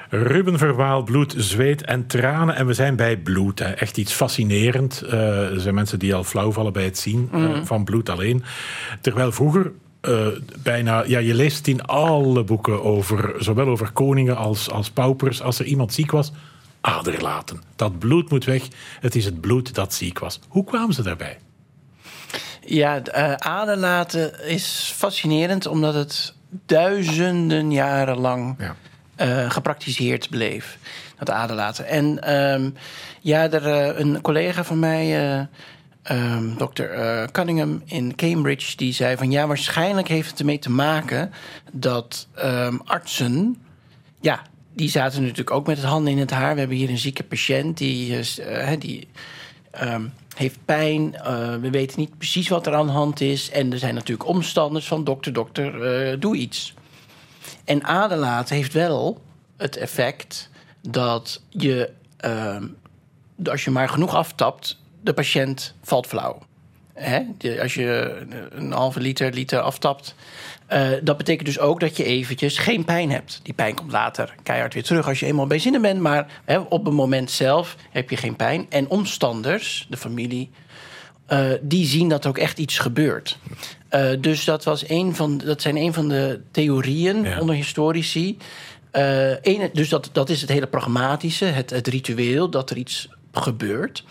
Ruben 0.08 0.58
Verwaal, 0.58 1.02
bloed, 1.02 1.34
zweet 1.37 1.84
en 1.84 2.06
tranen. 2.06 2.56
En 2.56 2.66
we 2.66 2.74
zijn 2.74 2.96
bij 2.96 3.16
bloed. 3.16 3.58
Hè. 3.58 3.70
Echt 3.70 3.96
iets 3.96 4.12
fascinerend. 4.12 5.02
Uh, 5.04 5.52
er 5.52 5.61
zijn 5.61 5.74
mensen 5.74 5.98
die 5.98 6.14
al 6.14 6.24
flauw 6.24 6.52
vallen 6.52 6.72
bij 6.72 6.84
het 6.84 6.98
zien 6.98 7.28
mm. 7.32 7.44
uh, 7.44 7.58
van 7.62 7.84
bloed 7.84 8.08
alleen. 8.08 8.44
Terwijl 9.00 9.32
vroeger 9.32 9.72
uh, 10.08 10.26
bijna, 10.62 11.04
ja, 11.06 11.18
je 11.18 11.34
leest 11.34 11.66
in 11.66 11.84
alle 11.84 12.44
boeken 12.44 12.82
over, 12.82 13.34
zowel 13.38 13.66
over 13.66 13.92
koningen 13.92 14.36
als, 14.36 14.70
als 14.70 14.90
paupers. 14.90 15.42
Als 15.42 15.58
er 15.58 15.64
iemand 15.64 15.92
ziek 15.92 16.10
was, 16.10 16.32
aderlaten. 16.80 17.62
Dat 17.76 17.98
bloed 17.98 18.30
moet 18.30 18.44
weg. 18.44 18.62
Het 19.00 19.14
is 19.14 19.24
het 19.24 19.40
bloed 19.40 19.74
dat 19.74 19.94
ziek 19.94 20.18
was. 20.18 20.40
Hoe 20.48 20.64
kwamen 20.64 20.94
ze 20.94 21.02
daarbij? 21.02 21.38
Ja, 22.60 23.02
uh, 23.16 23.32
aderlaten 23.34 24.46
is 24.48 24.92
fascinerend 24.96 25.66
omdat 25.66 25.94
het 25.94 26.34
duizenden 26.66 27.72
jaren 27.72 28.18
lang 28.18 28.56
ja. 28.58 28.76
uh, 29.44 29.50
gepraktiseerd 29.50 30.30
bleef. 30.30 30.78
Dat 31.18 31.30
aderlaten. 31.30 31.86
En 31.86 32.34
um, 32.34 32.74
ja, 33.20 33.50
er, 33.50 33.98
een 34.00 34.20
collega 34.20 34.64
van 34.64 34.78
mij 34.78 35.48
um, 36.10 36.54
dokter 36.56 36.98
uh, 36.98 37.24
Cunningham 37.32 37.82
in 37.84 38.14
Cambridge, 38.14 38.76
die 38.76 38.92
zei 38.92 39.16
van 39.16 39.30
ja, 39.30 39.46
waarschijnlijk 39.46 40.08
heeft 40.08 40.30
het 40.30 40.38
ermee 40.38 40.58
te 40.58 40.70
maken 40.70 41.32
dat 41.72 42.28
um, 42.44 42.80
artsen, 42.84 43.56
ja, 44.20 44.42
die 44.72 44.88
zaten 44.88 45.20
natuurlijk 45.20 45.50
ook 45.50 45.66
met 45.66 45.76
het 45.76 45.86
handen 45.86 46.12
in 46.12 46.18
het 46.18 46.30
haar. 46.30 46.52
We 46.52 46.58
hebben 46.58 46.76
hier 46.76 46.90
een 46.90 46.98
zieke 46.98 47.22
patiënt 47.22 47.78
die, 47.78 48.18
uh, 48.38 48.70
die 48.78 49.08
um, 49.82 50.12
heeft 50.36 50.58
pijn. 50.64 51.14
Uh, 51.14 51.54
we 51.54 51.70
weten 51.70 52.00
niet 52.00 52.18
precies 52.18 52.48
wat 52.48 52.66
er 52.66 52.74
aan 52.74 52.86
de 52.86 52.92
hand 52.92 53.20
is. 53.20 53.50
En 53.50 53.72
er 53.72 53.78
zijn 53.78 53.94
natuurlijk 53.94 54.28
omstanders 54.28 54.86
van 54.86 55.04
dokter, 55.04 55.32
dokter, 55.32 56.20
doe 56.20 56.36
iets. 56.36 56.74
En 57.64 57.84
aderlaten 57.84 58.56
heeft 58.56 58.72
wel 58.72 59.22
het 59.56 59.76
effect 59.76 60.50
dat 60.80 61.42
je, 61.48 61.90
als 63.44 63.64
je 63.64 63.70
maar 63.70 63.88
genoeg 63.88 64.14
aftapt, 64.14 64.78
de 65.06 65.14
patiënt 65.14 65.74
valt 65.82 66.06
flauw. 66.06 66.38
Hè? 66.94 67.20
Als 67.60 67.74
je 67.74 68.18
een 68.50 68.72
halve 68.72 69.00
liter, 69.00 69.32
liter 69.32 69.60
aftapt. 69.60 70.14
Uh, 70.72 70.88
dat 71.02 71.16
betekent 71.16 71.46
dus 71.46 71.58
ook 71.58 71.80
dat 71.80 71.96
je 71.96 72.04
eventjes 72.04 72.58
geen 72.58 72.84
pijn 72.84 73.10
hebt. 73.10 73.40
Die 73.42 73.54
pijn 73.54 73.74
komt 73.74 73.92
later 73.92 74.34
keihard 74.42 74.74
weer 74.74 74.82
terug 74.82 75.08
als 75.08 75.20
je 75.20 75.26
eenmaal 75.26 75.46
bij 75.46 75.58
zinnen 75.58 75.82
bent. 75.82 76.00
Maar 76.00 76.26
hè, 76.44 76.58
op 76.58 76.84
het 76.84 76.94
moment 76.94 77.30
zelf 77.30 77.76
heb 77.90 78.10
je 78.10 78.16
geen 78.16 78.36
pijn. 78.36 78.66
En 78.68 78.88
omstanders, 78.88 79.86
de 79.90 79.96
familie, 79.96 80.50
uh, 81.28 81.50
die 81.60 81.86
zien 81.86 82.08
dat 82.08 82.24
er 82.24 82.30
ook 82.30 82.38
echt 82.38 82.58
iets 82.58 82.78
gebeurt. 82.78 83.38
Uh, 83.90 84.10
dus 84.20 84.44
dat, 84.44 84.64
was 84.64 84.88
een 84.88 85.14
van, 85.14 85.38
dat 85.38 85.62
zijn 85.62 85.76
een 85.76 85.92
van 85.92 86.08
de 86.08 86.40
theorieën 86.50 87.22
ja. 87.22 87.40
onder 87.40 87.54
historici. 87.54 88.36
Een, 88.90 89.70
dus 89.72 89.88
dat, 89.88 90.10
dat 90.12 90.28
is 90.28 90.40
het 90.40 90.50
hele 90.50 90.66
pragmatische, 90.66 91.44
het, 91.44 91.70
het 91.70 91.86
ritueel, 91.86 92.50
dat 92.50 92.70
er 92.70 92.76
iets 92.76 93.08
gebeurt. 93.32 94.04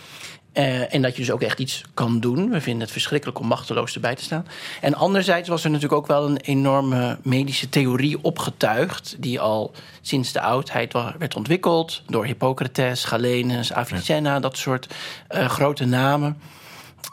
Uh, 0.58 0.94
en 0.94 1.02
dat 1.02 1.16
je 1.16 1.22
dus 1.22 1.32
ook 1.32 1.42
echt 1.42 1.60
iets 1.60 1.84
kan 1.94 2.20
doen. 2.20 2.50
We 2.50 2.62
vinden 2.62 2.82
het 2.82 2.92
verschrikkelijk 2.92 3.40
om 3.40 3.48
machteloos 3.48 3.96
erbij 3.96 4.16
te 4.16 4.24
staan. 4.24 4.48
En 4.82 4.94
anderzijds 4.94 5.50
was 5.50 5.64
er 5.64 5.70
natuurlijk 5.70 6.02
ook 6.02 6.08
wel 6.08 6.26
een 6.26 6.38
enorme 6.38 7.18
medische 7.24 7.70
theorie 7.70 8.18
opgetuigd. 8.22 9.16
die 9.20 9.40
al 9.40 9.72
sinds 10.02 10.32
de 10.32 10.42
oudheid 10.42 10.94
werd 10.94 11.36
ontwikkeld. 11.36 12.02
door 12.08 12.26
Hippocrates, 12.26 13.04
Galenus, 13.04 13.74
Avicenna, 13.74 14.34
ja. 14.34 14.40
dat 14.40 14.58
soort 14.58 14.94
uh, 15.36 15.50
grote 15.50 15.86
namen. 15.86 16.38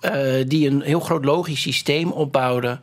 Uh, 0.03 0.45
die 0.47 0.69
een 0.69 0.83
heel 0.83 1.01
groot 1.01 1.25
logisch 1.25 1.61
systeem 1.61 2.13
opbouwden. 2.13 2.81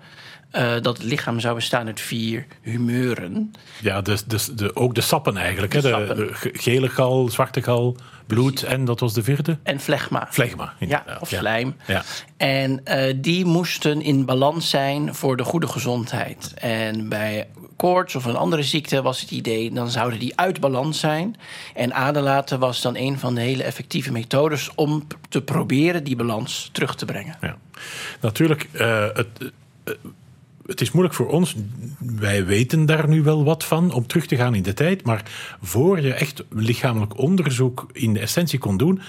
Uh, 0.55 0.71
dat 0.81 0.97
het 0.97 1.05
lichaam 1.05 1.39
zou 1.39 1.55
bestaan 1.55 1.87
uit 1.87 2.01
vier 2.01 2.45
humeuren. 2.61 3.51
Ja, 3.81 4.01
dus, 4.01 4.23
dus 4.23 4.45
de, 4.45 4.75
ook 4.75 4.95
de 4.95 5.01
sappen 5.01 5.37
eigenlijk. 5.37 5.81
De, 5.81 5.87
hè? 5.87 6.15
de 6.15 6.29
gele 6.53 6.89
gal, 6.89 7.29
zwarte 7.29 7.61
gal, 7.61 7.95
bloed 8.29 8.63
en 8.63 8.85
dat 8.85 8.99
was 8.99 9.13
de 9.13 9.23
vierde? 9.23 9.57
En 9.63 9.79
flegma. 9.79 10.27
Flegma, 10.29 10.73
ja, 10.79 11.03
of 11.19 11.29
slijm. 11.29 11.75
Ja. 11.87 12.03
En 12.37 12.81
uh, 12.85 13.13
die 13.15 13.45
moesten 13.45 14.01
in 14.01 14.25
balans 14.25 14.69
zijn 14.69 15.15
voor 15.15 15.37
de 15.37 15.43
goede 15.43 15.67
gezondheid. 15.67 16.53
En 16.53 17.09
bij 17.09 17.47
koorts 17.75 18.15
of 18.15 18.25
een 18.25 18.35
andere 18.35 18.63
ziekte 18.63 19.01
was 19.01 19.21
het 19.21 19.31
idee... 19.31 19.71
dan 19.71 19.89
zouden 19.89 20.19
die 20.19 20.39
uit 20.39 20.59
balans 20.59 20.99
zijn. 20.99 21.35
En 21.73 21.93
aderlaten 21.93 22.59
was 22.59 22.81
dan 22.81 22.95
een 22.95 23.19
van 23.19 23.35
de 23.35 23.41
hele 23.41 23.63
effectieve 23.63 24.11
methodes... 24.11 24.69
om 24.75 25.07
te 25.29 25.41
proberen 25.41 26.03
die 26.03 26.15
balans 26.15 26.69
terug 26.71 26.95
te 26.95 27.05
brengen. 27.05 27.37
Ja. 27.41 27.57
Natuurlijk, 28.21 28.69
uh, 28.73 29.07
het... 29.13 29.27
Het 30.69 30.81
is 30.81 30.91
moeilijk 30.91 31.15
voor 31.15 31.27
ons. 31.27 31.55
Wij 31.99 32.45
weten 32.45 32.85
daar 32.85 33.07
nu 33.07 33.23
wel 33.23 33.43
wat 33.43 33.63
van 33.63 33.91
om 33.91 34.07
terug 34.07 34.25
te 34.25 34.35
gaan 34.35 34.55
in 34.55 34.63
de 34.63 34.73
tijd. 34.73 35.05
Maar 35.05 35.23
voor 35.61 36.01
je 36.01 36.13
echt 36.13 36.43
lichamelijk 36.49 37.17
onderzoek 37.17 37.89
in 37.91 38.13
de 38.13 38.19
essentie 38.19 38.59
kon 38.59 38.77
doen, 38.77 39.01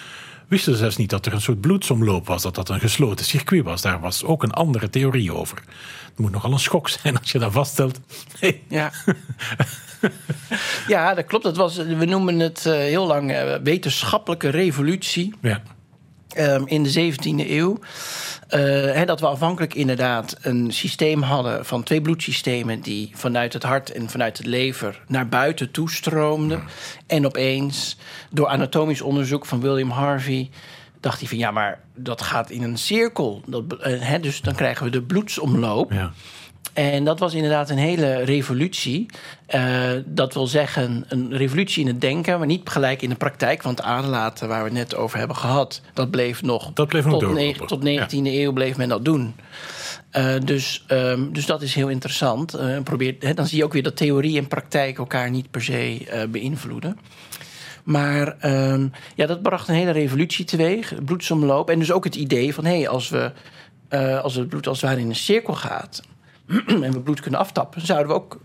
wisten 0.48 0.72
ze 0.72 0.78
zelfs 0.78 0.96
niet 0.96 1.10
dat 1.10 1.26
er 1.26 1.32
een 1.32 1.40
soort 1.40 1.60
bloedsomloop 1.60 2.26
was, 2.26 2.42
dat 2.42 2.54
dat 2.54 2.68
een 2.68 2.80
gesloten 2.80 3.24
circuit 3.24 3.64
was. 3.64 3.82
Daar 3.82 4.00
was 4.00 4.24
ook 4.24 4.42
een 4.42 4.52
andere 4.52 4.90
theorie 4.90 5.34
over. 5.34 5.62
Het 6.08 6.18
moet 6.18 6.30
nogal 6.30 6.52
een 6.52 6.58
schok 6.58 6.88
zijn 6.88 7.18
als 7.18 7.32
je 7.32 7.38
dat 7.38 7.52
vaststelt. 7.52 8.00
Ja. 8.68 8.92
ja, 10.88 11.14
dat 11.14 11.26
klopt. 11.26 11.44
Dat 11.44 11.56
was, 11.56 11.76
we 11.76 12.04
noemen 12.04 12.38
het 12.38 12.64
uh, 12.66 12.72
heel 12.72 13.06
lang 13.06 13.30
uh, 13.30 13.54
wetenschappelijke 13.62 14.48
revolutie. 14.48 15.34
Ja. 15.40 15.62
Um, 16.38 16.66
in 16.66 16.82
de 16.82 17.12
17e 17.14 17.50
eeuw. 17.50 17.78
Uh, 17.78 18.60
hè, 18.94 19.04
dat 19.04 19.20
we 19.20 19.26
afhankelijk 19.26 19.74
inderdaad 19.74 20.36
een 20.40 20.72
systeem 20.72 21.22
hadden 21.22 21.66
van 21.66 21.82
twee 21.82 22.00
bloedsystemen 22.00 22.80
die 22.80 23.10
vanuit 23.14 23.52
het 23.52 23.62
hart 23.62 23.92
en 23.92 24.10
vanuit 24.10 24.38
het 24.38 24.46
lever 24.46 25.02
naar 25.06 25.28
buiten 25.28 25.70
toestroomden. 25.70 26.62
En 27.06 27.26
opeens, 27.26 27.96
door 28.30 28.46
anatomisch 28.46 29.00
onderzoek 29.00 29.46
van 29.46 29.60
William 29.60 29.90
Harvey, 29.90 30.50
dacht 31.00 31.18
hij 31.18 31.28
van 31.28 31.38
ja, 31.38 31.50
maar 31.50 31.80
dat 31.94 32.22
gaat 32.22 32.50
in 32.50 32.62
een 32.62 32.78
cirkel. 32.78 33.42
Dat, 33.46 33.64
uh, 33.68 33.78
hè, 34.00 34.20
dus 34.20 34.40
dan 34.40 34.54
krijgen 34.54 34.84
we 34.84 34.90
de 34.90 35.02
bloedsomloop. 35.02 35.92
Ja. 35.92 36.12
En 36.72 37.04
dat 37.04 37.18
was 37.18 37.34
inderdaad 37.34 37.70
een 37.70 37.78
hele 37.78 38.24
revolutie. 38.24 39.06
Uh, 39.54 39.90
dat 40.06 40.34
wil 40.34 40.46
zeggen, 40.46 41.04
een 41.08 41.36
revolutie 41.36 41.82
in 41.82 41.88
het 41.88 42.00
denken, 42.00 42.38
maar 42.38 42.46
niet 42.46 42.68
gelijk 42.68 43.02
in 43.02 43.08
de 43.08 43.14
praktijk. 43.14 43.62
Want 43.62 43.82
aanlaten, 43.82 44.48
waar 44.48 44.58
we 44.58 44.64
het 44.64 44.78
net 44.78 44.94
over 44.94 45.18
hebben 45.18 45.36
gehad, 45.36 45.80
dat 45.94 46.10
bleef 46.10 46.42
nog. 46.42 46.70
Dat 46.72 46.88
bleef 46.88 47.04
nog 47.04 47.20
tot, 47.20 47.32
negen, 47.32 47.66
tot 47.66 47.80
19e 47.80 47.82
ja. 47.82 48.06
eeuw 48.10 48.52
bleef 48.52 48.76
men 48.76 48.88
dat 48.88 49.04
doen. 49.04 49.34
Uh, 50.12 50.34
dus, 50.44 50.84
um, 50.88 51.32
dus 51.32 51.46
dat 51.46 51.62
is 51.62 51.74
heel 51.74 51.88
interessant. 51.88 52.60
Uh, 52.60 52.80
probeert, 52.82 53.22
hè, 53.22 53.34
dan 53.34 53.46
zie 53.46 53.58
je 53.58 53.64
ook 53.64 53.72
weer 53.72 53.82
dat 53.82 53.96
theorie 53.96 54.38
en 54.38 54.48
praktijk 54.48 54.98
elkaar 54.98 55.30
niet 55.30 55.50
per 55.50 55.62
se 55.62 56.26
beïnvloeden. 56.30 56.98
Maar 57.84 58.36
um, 58.72 58.92
ja, 59.14 59.26
dat 59.26 59.42
bracht 59.42 59.68
een 59.68 59.74
hele 59.74 59.90
revolutie 59.90 60.44
teweeg, 60.44 60.94
bloedsomloop. 61.04 61.70
En 61.70 61.78
dus 61.78 61.92
ook 61.92 62.04
het 62.04 62.14
idee 62.14 62.54
van 62.54 62.64
hé, 62.64 62.76
hey, 62.76 62.88
als, 62.88 63.08
we, 63.08 63.32
als 64.22 64.34
het 64.34 64.48
bloed 64.48 64.66
als 64.66 64.80
het 64.80 64.90
ware 64.90 65.02
in 65.02 65.08
een 65.08 65.14
cirkel 65.14 65.54
gaat 65.54 66.02
en 66.66 66.92
we 66.92 67.00
bloed 67.00 67.20
kunnen 67.20 67.40
aftappen, 67.40 67.86
zouden 67.86 68.08
we 68.08 68.14
ook 68.14 68.40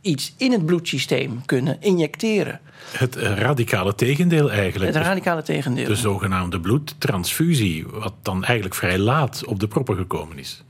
iets 0.00 0.34
in 0.36 0.52
het 0.52 0.66
bloedsysteem 0.66 1.44
kunnen 1.44 1.76
injecteren. 1.80 2.60
Het 2.90 3.14
radicale 3.16 3.94
tegendeel 3.94 4.50
eigenlijk. 4.50 4.94
Het 4.94 5.04
radicale 5.04 5.42
tegendeel. 5.42 5.86
De 5.86 5.96
zogenaamde 5.96 6.60
bloedtransfusie, 6.60 7.86
wat 7.86 8.14
dan 8.22 8.44
eigenlijk 8.44 8.74
vrij 8.74 8.98
laat 8.98 9.44
op 9.46 9.60
de 9.60 9.68
proppen 9.68 9.96
gekomen 9.96 10.38
is. 10.38 10.62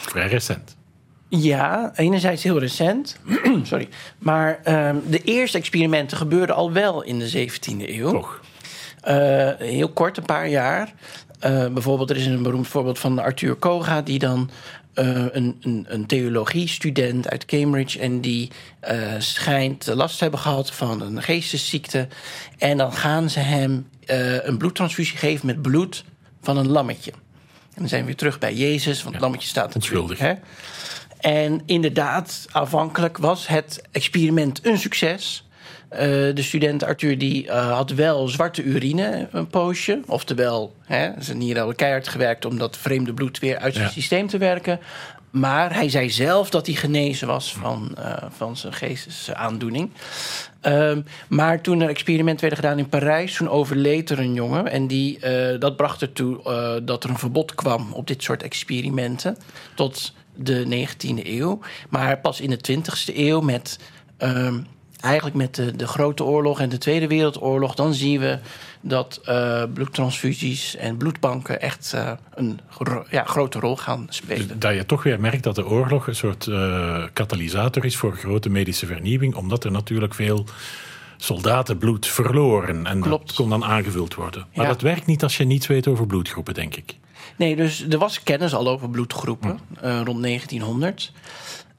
Vrij 0.00 0.28
recent. 0.28 0.76
Ja, 1.28 1.92
enerzijds 1.96 2.42
heel 2.42 2.58
recent. 2.58 3.18
Sorry. 3.62 3.88
Maar 4.18 4.60
um, 4.88 5.02
de 5.08 5.22
eerste 5.22 5.58
experimenten 5.58 6.16
gebeurden 6.16 6.56
al 6.56 6.72
wel 6.72 7.02
in 7.02 7.18
de 7.18 7.48
17e 7.48 7.88
eeuw. 7.88 8.10
Toch? 8.10 8.40
Uh, 9.08 9.50
heel 9.58 9.88
kort, 9.88 10.16
een 10.16 10.24
paar 10.24 10.48
jaar. 10.48 10.92
Uh, 11.46 11.66
bijvoorbeeld, 11.66 12.10
er 12.10 12.16
is 12.16 12.26
een 12.26 12.42
beroemd 12.42 12.68
voorbeeld 12.68 12.98
van 12.98 13.18
Arthur 13.18 13.54
Koga, 13.54 14.02
die 14.02 14.18
dan 14.18 14.50
uh, 14.94 15.26
een, 15.30 15.56
een, 15.60 15.86
een 15.88 16.06
theologiestudent 16.06 17.28
uit 17.28 17.44
Cambridge. 17.44 17.98
En 17.98 18.20
die 18.20 18.50
uh, 18.90 19.14
schijnt 19.18 19.86
last 19.86 20.16
te 20.16 20.22
hebben 20.22 20.40
gehad 20.40 20.72
van 20.72 21.00
een 21.00 21.22
geestesziekte. 21.22 22.08
En 22.58 22.76
dan 22.76 22.92
gaan 22.92 23.30
ze 23.30 23.38
hem 23.38 23.88
uh, 24.06 24.44
een 24.44 24.58
bloedtransfusie 24.58 25.18
geven 25.18 25.46
met 25.46 25.62
bloed 25.62 26.04
van 26.42 26.56
een 26.56 26.68
lammetje. 26.68 27.10
En 27.10 27.78
dan 27.78 27.88
zijn 27.88 28.00
we 28.00 28.06
weer 28.06 28.16
terug 28.16 28.38
bij 28.38 28.54
Jezus, 28.54 29.02
want 29.02 29.14
het 29.14 29.22
lammetje 29.22 29.48
staat 29.48 29.74
onschuldig. 29.74 30.18
Hè? 30.18 30.34
En 31.20 31.62
inderdaad, 31.66 32.46
aanvankelijk 32.50 33.18
was 33.18 33.46
het 33.46 33.82
experiment 33.90 34.66
een 34.66 34.78
succes. 34.78 35.46
Uh, 35.92 35.98
de 36.34 36.42
student 36.42 36.84
Arthur 36.84 37.18
die 37.18 37.44
uh, 37.44 37.72
had 37.72 37.90
wel 37.90 38.28
zwarte 38.28 38.62
urine 38.62 39.28
een 39.32 39.46
poosje. 39.46 40.00
Oftewel, 40.06 40.74
hè, 40.84 41.10
zijn 41.18 41.38
nieren 41.38 41.58
hadden 41.58 41.76
keihard 41.76 42.08
gewerkt 42.08 42.44
om 42.44 42.58
dat 42.58 42.76
vreemde 42.76 43.14
bloed 43.14 43.38
weer 43.38 43.58
uit 43.58 43.74
zijn 43.74 43.86
ja. 43.86 43.92
systeem 43.92 44.26
te 44.26 44.38
werken. 44.38 44.80
Maar 45.30 45.74
hij 45.74 45.88
zei 45.88 46.10
zelf 46.10 46.50
dat 46.50 46.66
hij 46.66 46.74
genezen 46.74 47.26
was 47.26 47.52
van, 47.52 47.96
uh, 47.98 48.16
van 48.28 48.56
zijn 48.56 48.72
geestesaandoening. 48.72 49.90
Um, 50.62 51.04
maar 51.28 51.60
toen 51.60 51.80
er 51.80 51.88
experimenten 51.88 52.40
werden 52.40 52.64
gedaan 52.64 52.78
in 52.78 52.88
Parijs, 52.88 53.36
toen 53.36 53.48
overleed 53.48 54.10
er 54.10 54.18
een 54.18 54.34
jongen. 54.34 54.68
En 54.68 54.86
die, 54.86 55.18
dat 55.58 55.76
bracht 55.76 56.02
ertoe 56.02 56.42
dat 56.84 57.04
er 57.04 57.10
een 57.10 57.18
verbod 57.18 57.54
kwam 57.54 57.92
op 57.92 58.06
dit 58.06 58.22
soort 58.22 58.42
experimenten. 58.42 59.36
Tot 59.74 60.12
de 60.34 60.86
19e 60.86 61.26
eeuw. 61.26 61.60
Maar 61.88 62.18
pas 62.18 62.40
in 62.40 62.50
de 62.50 62.78
20e 62.78 63.16
eeuw 63.16 63.40
met. 63.40 63.78
Um, 64.18 64.66
eigenlijk 65.02 65.36
met 65.36 65.54
de, 65.54 65.76
de, 65.76 65.86
Grote 65.86 66.24
Oorlog 66.24 66.60
en 66.60 66.68
de 66.68 66.78
Tweede 66.78 67.06
Wereldoorlog, 67.06 67.74
dan 67.74 67.94
zien 67.94 68.20
we 68.20 68.38
dat 68.80 69.20
uh, 69.28 69.62
bloedtransfusies 69.74 70.76
en 70.76 70.96
bloedbanken 70.96 71.60
echt 71.60 71.92
uh, 71.94 72.10
een 72.34 72.60
gro 72.70 73.04
ja, 73.10 73.24
grote 73.24 73.58
rol 73.58 73.76
gaan 73.76 74.06
spelen. 74.08 74.48
Dus 74.48 74.56
dat 74.58 74.74
je 74.74 74.86
toch 74.86 75.02
weer 75.02 75.20
merkt 75.20 75.42
dat 75.42 75.54
de 75.54 75.66
oorlog 75.66 76.06
een 76.06 76.16
soort 76.16 76.46
uh, 76.46 77.04
katalysator 77.12 77.84
is 77.84 77.96
voor 77.96 78.16
grote 78.16 78.48
medische 78.50 78.86
vernieuwing, 78.86 79.34
omdat 79.34 79.64
er 79.64 79.70
natuurlijk 79.70 80.14
veel 80.14 80.46
soldatenbloed 81.16 82.06
verloren 82.06 82.86
en 82.86 83.00
Klopt. 83.00 83.26
dat 83.26 83.36
kon 83.36 83.48
dan 83.48 83.64
aangevuld 83.64 84.14
worden. 84.14 84.46
Maar 84.54 84.64
Ja. 84.64 84.72
dat 84.72 84.80
werkt 84.80 85.06
niet 85.06 85.22
als 85.22 85.36
je 85.36 85.44
niets 85.44 85.66
weet 85.66 85.86
over 85.86 86.06
bloedgroepen, 86.06 86.54
denk 86.54 86.76
ik. 86.76 86.96
Nee, 87.36 87.56
dus 87.56 87.86
er 87.88 87.98
was 87.98 88.22
kennis 88.22 88.54
al 88.54 88.68
over 88.68 88.90
bloedgroepen 88.90 89.58
uh, 89.84 90.00
rond 90.04 90.22
1900. 90.22 91.12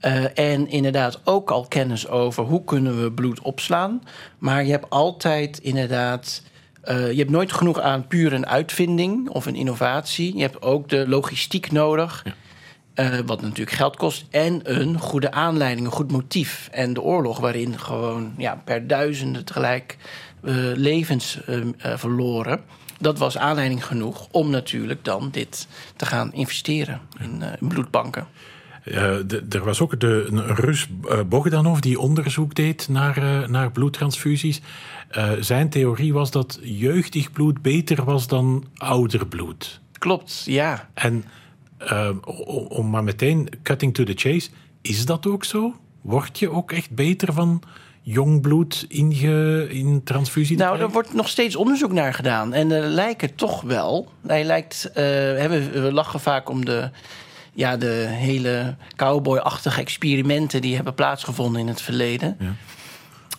Uh, 0.05 0.37
en 0.37 0.67
inderdaad 0.67 1.21
ook 1.23 1.51
al 1.51 1.65
kennis 1.67 2.07
over 2.07 2.43
hoe 2.43 2.63
kunnen 2.63 3.01
we 3.03 3.11
bloed 3.11 3.41
opslaan. 3.41 4.01
Maar 4.37 4.65
je 4.65 4.71
hebt 4.71 4.89
altijd 4.89 5.59
inderdaad... 5.59 6.41
Uh, 6.85 7.11
je 7.11 7.17
hebt 7.17 7.29
nooit 7.29 7.53
genoeg 7.53 7.79
aan 7.79 8.07
puur 8.07 8.33
een 8.33 8.47
uitvinding 8.47 9.29
of 9.29 9.45
een 9.45 9.55
innovatie. 9.55 10.35
Je 10.35 10.41
hebt 10.41 10.61
ook 10.61 10.89
de 10.89 11.07
logistiek 11.07 11.71
nodig. 11.71 12.25
Ja. 12.25 12.33
Uh, 12.95 13.19
wat 13.25 13.41
natuurlijk 13.41 13.77
geld 13.77 13.95
kost. 13.95 14.25
En 14.29 14.59
een 14.63 14.99
goede 14.99 15.31
aanleiding, 15.31 15.85
een 15.85 15.93
goed 15.93 16.11
motief. 16.11 16.69
En 16.71 16.93
de 16.93 17.01
oorlog 17.01 17.39
waarin 17.39 17.79
gewoon 17.79 18.33
ja, 18.37 18.61
per 18.65 18.87
duizenden 18.87 19.45
tegelijk 19.45 19.97
uh, 20.41 20.53
levens 20.75 21.39
verloren 21.77 22.61
dat 22.99 23.17
was 23.17 23.37
aanleiding 23.37 23.85
genoeg 23.85 24.27
om 24.31 24.49
natuurlijk 24.49 25.05
dan 25.05 25.29
dit 25.31 25.67
te 25.95 26.05
gaan 26.05 26.33
investeren 26.33 27.01
in, 27.19 27.43
in 27.59 27.67
bloedbanken. 27.67 28.27
De, 28.83 29.45
er 29.49 29.63
was 29.63 29.81
ook 29.81 29.99
de, 29.99 30.27
een 30.29 30.55
Rus 30.55 30.87
uh, 31.05 31.19
Bogdanov 31.27 31.79
die 31.79 31.99
onderzoek 31.99 32.55
deed 32.55 32.89
naar, 32.89 33.17
uh, 33.17 33.47
naar 33.47 33.71
bloedtransfusies. 33.71 34.61
zijn 35.39 35.69
theorie 35.69 36.13
was 36.13 36.31
dat 36.31 36.59
jeugdig 36.61 37.31
bloed 37.31 37.61
beter 37.61 38.03
was 38.03 38.27
dan 38.27 38.65
ouder 38.77 39.27
bloed. 39.27 39.81
Klopt, 39.97 40.43
ja. 40.45 40.89
En 40.93 41.23
om 42.67 42.89
maar 42.89 43.03
meteen 43.03 43.49
cutting 43.63 43.93
to 43.93 44.03
the 44.03 44.13
chase, 44.15 44.49
is 44.81 45.05
dat 45.05 45.27
ook 45.27 45.43
zo? 45.43 45.75
Word 46.01 46.39
je 46.39 46.49
ook 46.51 46.71
echt 46.71 46.91
beter 46.91 47.33
van 47.33 47.61
jong 48.01 48.41
bloed 48.41 48.85
in, 48.87 49.13
ge, 49.13 49.67
in 49.69 50.03
transfusie? 50.03 50.57
Nou, 50.57 50.79
er 50.79 50.89
wordt 50.89 51.13
nog 51.13 51.27
steeds 51.27 51.55
onderzoek 51.55 51.91
naar 51.91 52.13
gedaan. 52.13 52.53
En 52.53 52.71
er 52.71 52.87
lijken 52.87 53.35
toch 53.35 53.61
wel. 53.61 54.11
Hij 54.27 54.43
lijkt. 54.43 54.85
Uh, 54.89 54.93
we 54.95 55.89
lachen 55.91 56.19
vaak 56.19 56.49
om 56.49 56.65
de. 56.65 56.89
Ja, 57.53 57.77
de 57.77 58.05
hele 58.09 58.75
cowboy-achtige 58.95 59.81
experimenten 59.81 60.61
die 60.61 60.75
hebben 60.75 60.93
plaatsgevonden 60.93 61.61
in 61.61 61.67
het 61.67 61.81
verleden. 61.81 62.37
Ja. 62.39 62.55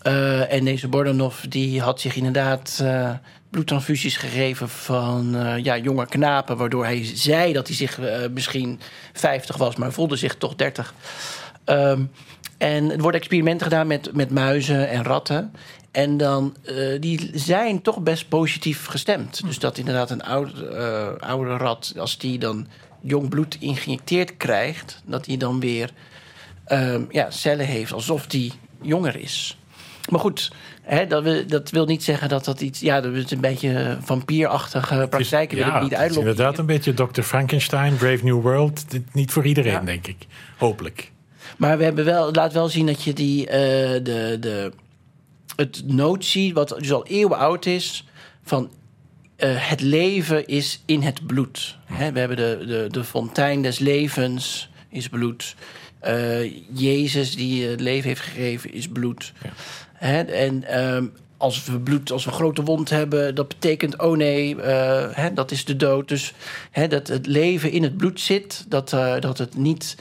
Uh, 0.06 0.52
en 0.52 0.64
deze 0.64 0.88
Bordanov 0.88 1.40
die 1.40 1.80
had 1.80 2.00
zich 2.00 2.16
inderdaad 2.16 2.78
uh, 2.82 3.10
bloedtransfusies 3.50 4.16
gegeven 4.16 4.68
van 4.68 5.36
uh, 5.36 5.58
ja, 5.58 5.78
jonge 5.78 6.06
knapen, 6.06 6.56
waardoor 6.56 6.84
hij 6.84 7.10
zei 7.14 7.52
dat 7.52 7.66
hij 7.66 7.76
zich 7.76 8.00
misschien 8.32 8.80
50 9.12 9.56
was, 9.56 9.76
maar 9.76 9.92
voelde 9.92 10.16
zich 10.16 10.36
toch 10.36 10.54
30. 10.54 10.94
Um, 11.64 12.10
en 12.58 12.90
er 12.90 13.00
worden 13.00 13.20
experimenten 13.20 13.66
gedaan 13.66 13.86
met, 13.86 14.12
met 14.12 14.30
muizen 14.30 14.88
en 14.88 15.02
ratten. 15.02 15.52
En 15.90 16.16
dan, 16.16 16.56
uh, 16.64 17.00
die 17.00 17.30
zijn 17.34 17.82
toch 17.82 18.00
best 18.00 18.28
positief 18.28 18.86
gestemd. 18.86 19.46
Dus 19.46 19.58
dat 19.58 19.78
inderdaad 19.78 20.10
een 20.10 20.22
oude, 20.22 20.70
uh, 21.20 21.28
oude 21.28 21.56
rat, 21.56 21.94
als 21.98 22.18
die 22.18 22.38
dan 22.38 22.66
jong 23.06 23.28
bloed 23.28 23.56
ingeïnjecteerd 23.60 24.36
krijgt, 24.36 25.02
dat 25.04 25.26
hij 25.26 25.36
dan 25.36 25.60
weer 25.60 25.90
uh, 26.68 26.94
ja, 27.10 27.30
cellen 27.30 27.66
heeft 27.66 27.92
alsof 27.92 28.26
die 28.26 28.52
jonger 28.82 29.16
is. 29.16 29.58
Maar 30.10 30.20
goed, 30.20 30.52
hè, 30.82 31.06
dat, 31.06 31.22
wil, 31.22 31.46
dat, 31.46 31.70
wil, 31.70 31.86
niet 31.86 32.02
zeggen 32.04 32.28
dat 32.28 32.44
dat 32.44 32.60
iets. 32.60 32.80
Ja, 32.80 33.00
dat 33.00 33.12
is 33.12 33.30
een 33.30 33.40
beetje 33.40 33.98
vampierachtige 34.02 35.06
praktijken. 35.10 35.56
Ja, 35.56 35.64
wil 35.64 35.74
ik 35.74 35.82
niet 35.82 36.10
is 36.10 36.16
inderdaad 36.16 36.58
een 36.58 36.66
beetje 36.66 36.94
Dr. 36.94 37.20
Frankenstein, 37.20 37.96
Brave 37.96 38.24
New 38.24 38.42
World. 38.42 38.84
Niet 39.12 39.32
voor 39.32 39.46
iedereen, 39.46 39.72
ja. 39.72 39.80
denk 39.80 40.06
ik. 40.06 40.26
Hopelijk. 40.58 41.12
Maar 41.56 41.78
we 41.78 41.84
hebben 41.84 42.04
wel, 42.04 42.32
laat 42.32 42.52
wel 42.52 42.68
zien 42.68 42.86
dat 42.86 43.02
je 43.02 43.12
die, 43.12 43.40
uh, 43.40 43.50
de, 43.50 44.36
de, 44.40 44.72
het 45.56 45.82
notie, 45.86 46.54
wat 46.54 46.74
dus 46.78 46.92
al 46.92 47.06
eeuwen 47.06 47.38
oud 47.38 47.66
is, 47.66 48.06
van 48.42 48.70
uh, 49.36 49.68
het 49.68 49.80
leven 49.80 50.46
is 50.46 50.82
in 50.86 51.02
het 51.02 51.26
bloed. 51.26 51.76
We 51.88 52.18
hebben 52.18 52.36
de, 52.36 52.64
de, 52.66 52.86
de 52.90 53.04
fontein 53.04 53.62
des 53.62 53.78
levens 53.78 54.68
is 54.88 55.08
bloed. 55.08 55.54
Eh, 56.04 56.52
Jezus 56.72 57.36
die 57.36 57.66
het 57.66 57.80
leven 57.80 58.08
heeft 58.08 58.20
gegeven 58.20 58.72
is 58.72 58.88
bloed. 58.88 59.32
Hè, 59.92 60.20
en 60.22 60.64
ehm, 60.64 61.06
als 61.36 61.64
we 61.64 61.80
bloed, 61.80 62.10
als 62.10 62.24
we 62.24 62.30
een 62.30 62.36
grote 62.36 62.62
wond 62.62 62.90
hebben, 62.90 63.34
dat 63.34 63.48
betekent, 63.48 64.00
oh 64.02 64.16
nee, 64.16 64.60
eh, 64.60 65.26
dat 65.34 65.50
is 65.50 65.64
de 65.64 65.76
dood. 65.76 66.08
Dus 66.08 66.32
dat 66.88 67.08
het 67.08 67.26
leven 67.26 67.70
in 67.70 67.82
het 67.82 67.96
bloed 67.96 68.20
zit, 68.20 68.64
dat, 68.68 68.92
eh, 68.92 69.20
dat 69.20 69.38
het 69.38 69.56
niet 69.56 69.96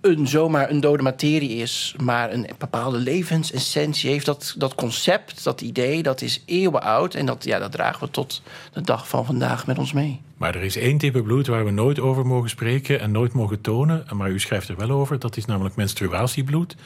een, 0.00 0.28
zomaar 0.28 0.70
een 0.70 0.80
dode 0.80 1.02
materie 1.02 1.50
is, 1.50 1.94
maar 2.02 2.32
een 2.32 2.46
bepaalde 2.58 2.98
levensessentie 2.98 4.10
heeft. 4.10 4.26
Dat, 4.26 4.54
dat 4.58 4.74
concept, 4.74 5.44
dat 5.44 5.60
idee, 5.60 6.02
dat 6.02 6.20
is 6.20 6.42
eeuwen 6.46 6.82
oud. 6.82 7.14
En 7.14 7.26
dat, 7.26 7.44
ja, 7.44 7.58
dat 7.58 7.72
dragen 7.72 8.06
we 8.06 8.10
tot 8.10 8.42
de 8.72 8.80
dag 8.80 9.08
van 9.08 9.24
vandaag 9.24 9.66
met 9.66 9.78
ons 9.78 9.92
mee. 9.92 10.20
Maar 10.36 10.54
er 10.54 10.62
is 10.62 10.76
één 10.76 10.98
type 10.98 11.22
bloed 11.22 11.46
waar 11.46 11.64
we 11.64 11.70
nooit 11.70 12.00
over 12.00 12.26
mogen 12.26 12.50
spreken 12.50 13.00
en 13.00 13.10
nooit 13.10 13.32
mogen 13.32 13.60
tonen. 13.60 14.06
Maar 14.14 14.30
u 14.30 14.40
schrijft 14.40 14.68
er 14.68 14.76
wel 14.76 14.90
over. 14.90 15.18
Dat 15.18 15.36
is 15.36 15.44
namelijk 15.44 15.76
menstruatiebloed. 15.76 16.76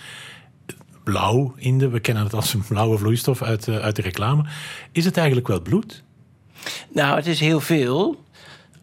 Blauw 1.05 1.55
in 1.57 1.79
de, 1.79 1.89
we 1.89 2.01
kennen 2.01 2.23
het 2.23 2.35
als 2.35 2.55
een 2.55 2.65
blauwe 2.69 2.99
vloeistof 2.99 3.43
uit, 3.43 3.65
de, 3.65 3.81
uit 3.81 3.97
de 3.97 4.03
reclame. 4.03 4.45
Is 4.93 5.05
het 5.05 5.17
eigenlijk 5.17 5.49
wel 5.49 5.61
bloed? 5.61 6.03
Nou, 6.93 7.17
het 7.17 7.27
is 7.27 7.41
heel 7.41 7.61
veel. 7.61 8.25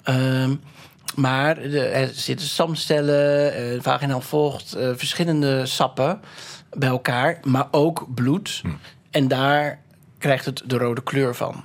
Um, 0.06 0.62
maar 1.16 1.58
er 1.58 2.10
zitten 2.14 2.48
stamcellen, 2.48 3.74
uh, 3.74 3.82
vaginaal 3.82 4.22
vocht, 4.22 4.78
uh, 4.78 4.92
verschillende 4.96 5.66
sappen 5.66 6.20
bij 6.70 6.90
elkaar, 6.90 7.40
maar 7.44 7.68
ook 7.72 8.08
bloed. 8.14 8.60
Hm. 8.62 8.70
En 9.12 9.28
daar 9.28 9.80
krijgt 10.18 10.46
het 10.46 10.64
de 10.66 10.78
rode 10.78 11.04
kleur 11.04 11.36
van. 11.36 11.64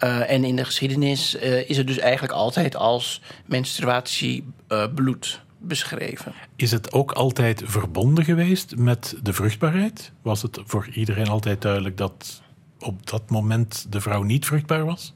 Uh, 0.00 0.30
en 0.30 0.44
in 0.44 0.56
de 0.56 0.64
geschiedenis 0.64 1.34
is 1.66 1.76
het 1.76 1.86
dus 1.86 1.98
eigenlijk 1.98 2.32
altijd 2.32 2.76
als 2.76 3.20
menstruatiebloed 3.46 5.40
beschreven. 5.58 6.32
Is 6.56 6.70
het 6.70 6.92
ook 6.92 7.12
altijd 7.12 7.62
verbonden 7.64 8.24
geweest 8.24 8.76
met 8.76 9.16
de 9.22 9.32
vruchtbaarheid? 9.32 10.12
Was 10.22 10.42
het 10.42 10.60
voor 10.64 10.88
iedereen 10.92 11.28
altijd 11.28 11.62
duidelijk 11.62 11.96
dat 11.96 12.42
op 12.78 13.06
dat 13.06 13.30
moment 13.30 13.86
de 13.92 14.00
vrouw 14.00 14.22
niet 14.22 14.46
vruchtbaar 14.46 14.84
was? 14.84 15.14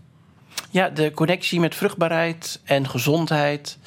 Ja, 0.70 0.88
de 0.88 1.10
connectie 1.14 1.60
met 1.60 1.74
vruchtbaarheid 1.74 2.60
en 2.64 2.88
gezondheid 2.88 3.78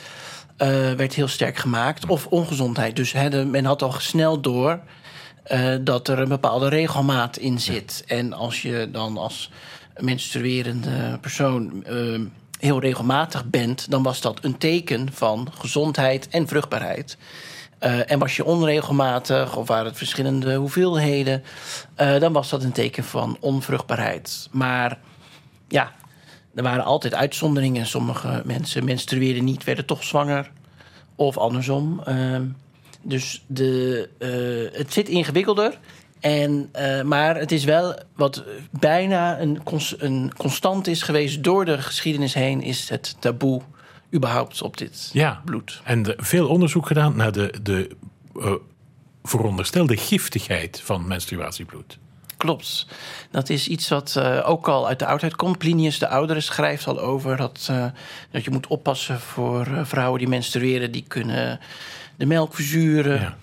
uh, 0.58 0.68
werd 0.92 1.14
heel 1.14 1.28
sterk 1.28 1.58
gemaakt. 1.58 2.06
Of 2.06 2.28
ongezondheid. 2.28 2.96
Dus 2.96 3.12
he, 3.12 3.46
men 3.46 3.66
had 3.66 3.82
al 3.82 3.92
snel 3.92 4.42
door 4.42 4.80
uh, 5.52 5.76
dat 5.82 6.08
er 6.08 6.20
een 6.20 6.30
bepaalde 6.30 6.68
regelmaat 6.70 7.38
in 7.38 7.60
zit. 7.60 8.04
En 8.08 8.34
als 8.34 8.62
je 8.62 8.90
dan 8.92 9.18
als 9.18 9.52
menstruerende 9.98 11.18
persoon 11.22 11.84
uh, 11.90 12.20
heel 12.60 12.80
regelmatig 12.80 13.46
bent, 13.46 13.92
dan 13.92 14.04
was 14.04 14.22
dat 14.22 14.44
een 14.44 14.58
teken 14.58 15.14
van 15.14 15.48
gezondheid 15.60 16.28
en 16.28 16.48
vruchtbaarheid. 16.48 17.18
Uh, 17.80 18.12
en 18.12 18.20
was 18.20 18.36
je 18.36 18.46
onregelmatig 18.46 19.56
of 19.56 19.68
waren 19.68 19.86
het 19.86 19.98
verschillende 19.98 20.56
hoeveelheden, 20.56 21.44
uh, 22.02 22.20
dan 22.20 22.34
was 22.34 22.50
dat 22.50 22.64
een 22.64 22.72
teken 22.72 23.04
van 23.04 23.38
onvruchtbaarheid. 23.40 24.48
Maar 24.52 25.00
ja, 25.68 25.92
er 26.56 26.64
waren 26.64 26.84
altijd 26.84 27.14
uitzonderingen. 27.14 27.86
Sommige 27.86 28.42
mensen 28.46 28.86
menstrueerden 28.86 29.44
niet, 29.44 29.64
werden 29.64 29.86
toch 29.86 30.04
zwanger. 30.04 30.52
Of 31.16 31.38
andersom. 31.38 32.02
Uh, 32.08 32.40
dus 33.02 33.44
de, 33.48 34.10
uh, 34.72 34.78
het 34.80 34.94
zit 34.94 35.10
ingewikkelder. 35.10 35.80
En, 36.20 36.70
uh, 36.76 37.02
maar 37.02 37.36
het 37.36 37.52
is 37.52 37.64
wel 37.64 38.00
wat 38.16 38.44
bijna 38.72 39.40
een, 39.40 39.64
cons 39.64 39.96
een 39.98 40.32
constant 40.38 40.88
is 40.88 41.02
geweest 41.02 41.44
door 41.44 41.66
de 41.66 41.82
geschiedenis 41.82 42.34
heen, 42.34 42.62
is 42.62 42.90
het 42.90 43.16
taboe 43.20 43.62
überhaupt 44.14 44.62
op 44.62 44.78
dit 44.78 45.10
ja. 45.14 45.42
bloed. 45.46 45.82
En 45.84 46.14
veel 46.18 46.48
onderzoek 46.48 46.88
gedaan 46.88 47.16
naar 47.16 47.32
de, 47.32 47.54
de 47.64 47.90
uh, 48.36 48.54
veronderstelde 49.24 49.98
giftigheid 49.98 50.82
van 50.84 51.08
menstruatiebloed. 51.08 51.98
Klopt. 52.38 52.86
Dat 53.32 53.50
is 53.50 53.68
iets 53.68 53.88
wat 53.88 54.16
uh, 54.18 54.50
ook 54.50 54.68
al 54.68 54.88
uit 54.88 55.00
de 55.00 55.06
oudheid 55.06 55.36
komt. 55.36 55.58
Plinius 55.58 56.00
de 56.00 56.08
Oudere 56.08 56.42
schrijft 56.42 56.88
al 56.88 57.00
over 57.00 57.38
dat, 57.38 57.68
uh, 57.72 57.86
dat 58.32 58.44
je 58.44 58.52
moet 58.52 58.68
oppassen 58.68 59.20
voor 59.20 59.68
uh, 59.68 59.86
vrouwen 59.86 60.20
die 60.20 60.28
menstrueren. 60.28 60.92
Die 60.92 61.06
kunnen 61.08 61.60
de 62.16 62.26
melk 62.26 62.54
verzuren. 62.54 63.36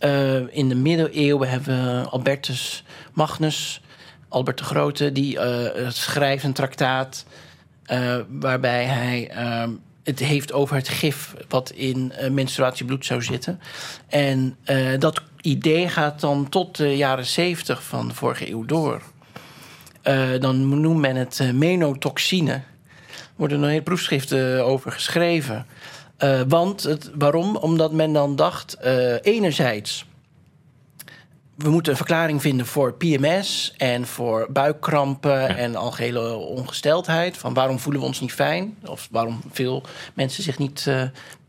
Ja. 0.00 0.46
in 0.50 0.68
de 0.68 0.74
middeleeuwen 0.74 1.48
hebben 1.48 2.00
we 2.00 2.08
Albertus 2.08 2.84
Magnus, 3.12 3.80
Albert 4.28 4.58
de 4.58 4.64
Grote, 4.64 5.12
die 5.12 5.38
schrijft 5.88 6.44
een 6.44 6.52
traktaat 6.52 7.26
waarbij 8.28 8.84
hij 8.84 9.30
het 10.02 10.18
heeft 10.18 10.52
over 10.52 10.76
het 10.76 10.88
gif 10.88 11.34
wat 11.48 11.70
in 11.70 12.12
menstruatiebloed 12.30 13.06
zou 13.06 13.22
zitten. 13.22 13.60
En 14.08 14.56
dat 14.98 15.22
idee 15.44 15.88
gaat 15.88 16.20
dan 16.20 16.48
tot 16.48 16.76
de 16.76 16.96
jaren 16.96 17.26
70 17.26 17.82
van 17.82 18.08
de 18.08 18.14
vorige 18.14 18.50
eeuw 18.50 18.64
door. 18.64 19.02
Uh, 20.04 20.40
dan 20.40 20.80
noemt 20.80 21.00
men 21.00 21.16
het 21.16 21.38
uh, 21.42 21.50
menotoxine. 21.50 22.52
Er 22.52 22.62
worden 23.36 23.62
er 23.62 23.68
hele 23.68 23.82
proefschriften 23.82 24.64
over 24.64 24.92
geschreven. 24.92 25.66
Uh, 26.18 26.40
want 26.48 26.82
het, 26.82 27.10
waarom? 27.14 27.56
Omdat 27.56 27.92
men 27.92 28.12
dan 28.12 28.36
dacht, 28.36 28.76
enerzijds... 29.22 30.06
we 31.54 31.70
moeten 31.70 31.92
een 31.92 31.98
verklaring 31.98 32.40
vinden 32.40 32.66
voor 32.66 32.94
PMS 32.94 33.74
en 33.76 34.06
voor 34.06 34.46
buikkrampen 34.50 35.40
ja. 35.40 35.56
en 35.56 35.76
algehele 35.76 36.34
ongesteldheid. 36.34 37.36
Van 37.36 37.54
waarom 37.54 37.78
voelen 37.78 38.00
we 38.00 38.06
ons 38.06 38.20
niet 38.20 38.32
fijn? 38.32 38.76
Of 38.84 39.08
waarom 39.10 39.40
veel 39.52 39.82
mensen 40.14 40.42
zich 40.42 40.58
niet 40.58 40.90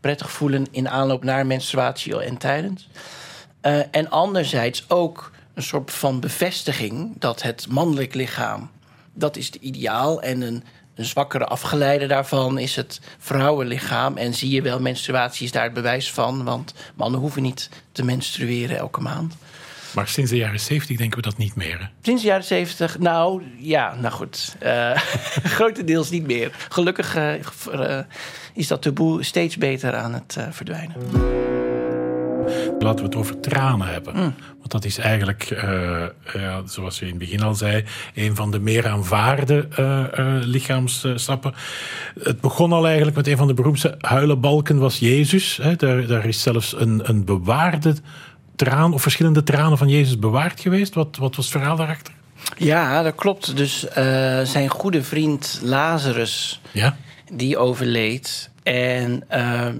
prettig 0.00 0.30
voelen 0.30 0.66
in 0.70 0.88
aanloop 0.88 1.24
naar 1.24 1.46
menstruatie 1.46 2.22
en 2.22 2.36
tijdens. 2.36 2.88
Uh, 3.66 3.78
en 3.90 4.10
anderzijds 4.10 4.84
ook 4.88 5.30
een 5.54 5.62
soort 5.62 5.90
van 5.90 6.20
bevestiging 6.20 7.12
dat 7.18 7.42
het 7.42 7.66
mannelijk 7.68 8.14
lichaam, 8.14 8.70
dat 9.14 9.36
is 9.36 9.46
het 9.46 9.54
ideaal. 9.54 10.22
En 10.22 10.40
een, 10.40 10.64
een 10.94 11.04
zwakkere 11.04 11.44
afgeleide 11.44 12.06
daarvan 12.06 12.58
is 12.58 12.76
het 12.76 13.00
vrouwenlichaam. 13.18 14.16
En 14.16 14.34
zie 14.34 14.50
je 14.50 14.62
wel, 14.62 14.80
menstruatie 14.80 15.44
is 15.44 15.52
daar 15.52 15.64
het 15.64 15.72
bewijs 15.72 16.12
van. 16.12 16.44
Want 16.44 16.74
mannen 16.94 17.20
hoeven 17.20 17.42
niet 17.42 17.70
te 17.92 18.04
menstrueren 18.04 18.76
elke 18.76 19.00
maand. 19.00 19.34
Maar 19.94 20.08
sinds 20.08 20.30
de 20.30 20.36
jaren 20.36 20.60
70 20.60 20.96
denken 20.96 21.16
we 21.16 21.24
dat 21.24 21.36
niet 21.36 21.54
meer. 21.54 21.78
Hè? 21.78 21.86
Sinds 22.02 22.22
de 22.22 22.28
jaren 22.28 22.44
70, 22.44 22.98
nou 22.98 23.42
ja, 23.58 23.94
nou 23.94 24.14
goed. 24.14 24.56
Uh, 24.62 24.90
grotendeels 25.56 26.10
niet 26.10 26.26
meer. 26.26 26.66
Gelukkig 26.68 27.16
uh, 27.16 28.00
is 28.54 28.66
dat 28.66 28.82
taboe 28.82 29.22
steeds 29.22 29.56
beter 29.56 29.94
aan 29.94 30.14
het 30.14 30.36
verdwijnen. 30.50 31.65
Laten 32.78 32.98
we 32.98 33.04
het 33.04 33.16
over 33.16 33.40
tranen 33.40 33.86
hebben. 33.86 34.14
Mm. 34.16 34.34
Want 34.58 34.70
dat 34.82 34.84
is 34.84 34.98
eigenlijk, 34.98 35.50
uh, 35.50 36.04
uh, 36.36 36.58
zoals 36.64 36.98
je 36.98 37.04
in 37.04 37.10
het 37.10 37.18
begin 37.18 37.42
al 37.42 37.54
zei, 37.54 37.84
een 38.14 38.36
van 38.36 38.50
de 38.50 38.58
meer 38.58 38.88
aanvaarde 38.88 39.68
uh, 39.78 40.04
lichaamsstappen. 40.40 41.54
Het 42.22 42.40
begon 42.40 42.72
al 42.72 42.86
eigenlijk 42.86 43.16
met 43.16 43.26
een 43.26 43.36
van 43.36 43.46
de 43.46 43.54
beroemdste 43.54 43.94
huilenbalken, 44.00 44.78
was 44.78 44.98
Jezus. 44.98 45.58
Hè. 45.62 45.76
Daar, 45.76 46.06
daar 46.06 46.26
is 46.26 46.42
zelfs 46.42 46.74
een, 46.78 47.00
een 47.08 47.24
bewaarde 47.24 47.94
traan, 48.56 48.94
of 48.94 49.02
verschillende 49.02 49.42
tranen 49.42 49.78
van 49.78 49.88
Jezus 49.88 50.18
bewaard 50.18 50.60
geweest. 50.60 50.94
Wat, 50.94 51.16
wat 51.16 51.36
was 51.36 51.44
het 51.44 51.54
verhaal 51.54 51.76
daarachter? 51.76 52.12
Ja, 52.56 53.02
dat 53.02 53.14
klopt. 53.14 53.56
Dus 53.56 53.86
zijn 54.42 54.68
goede 54.68 55.02
vriend 55.02 55.60
Lazarus, 55.62 56.60
ja? 56.72 56.96
die 57.32 57.58
overleed. 57.58 58.50
En 58.62 59.24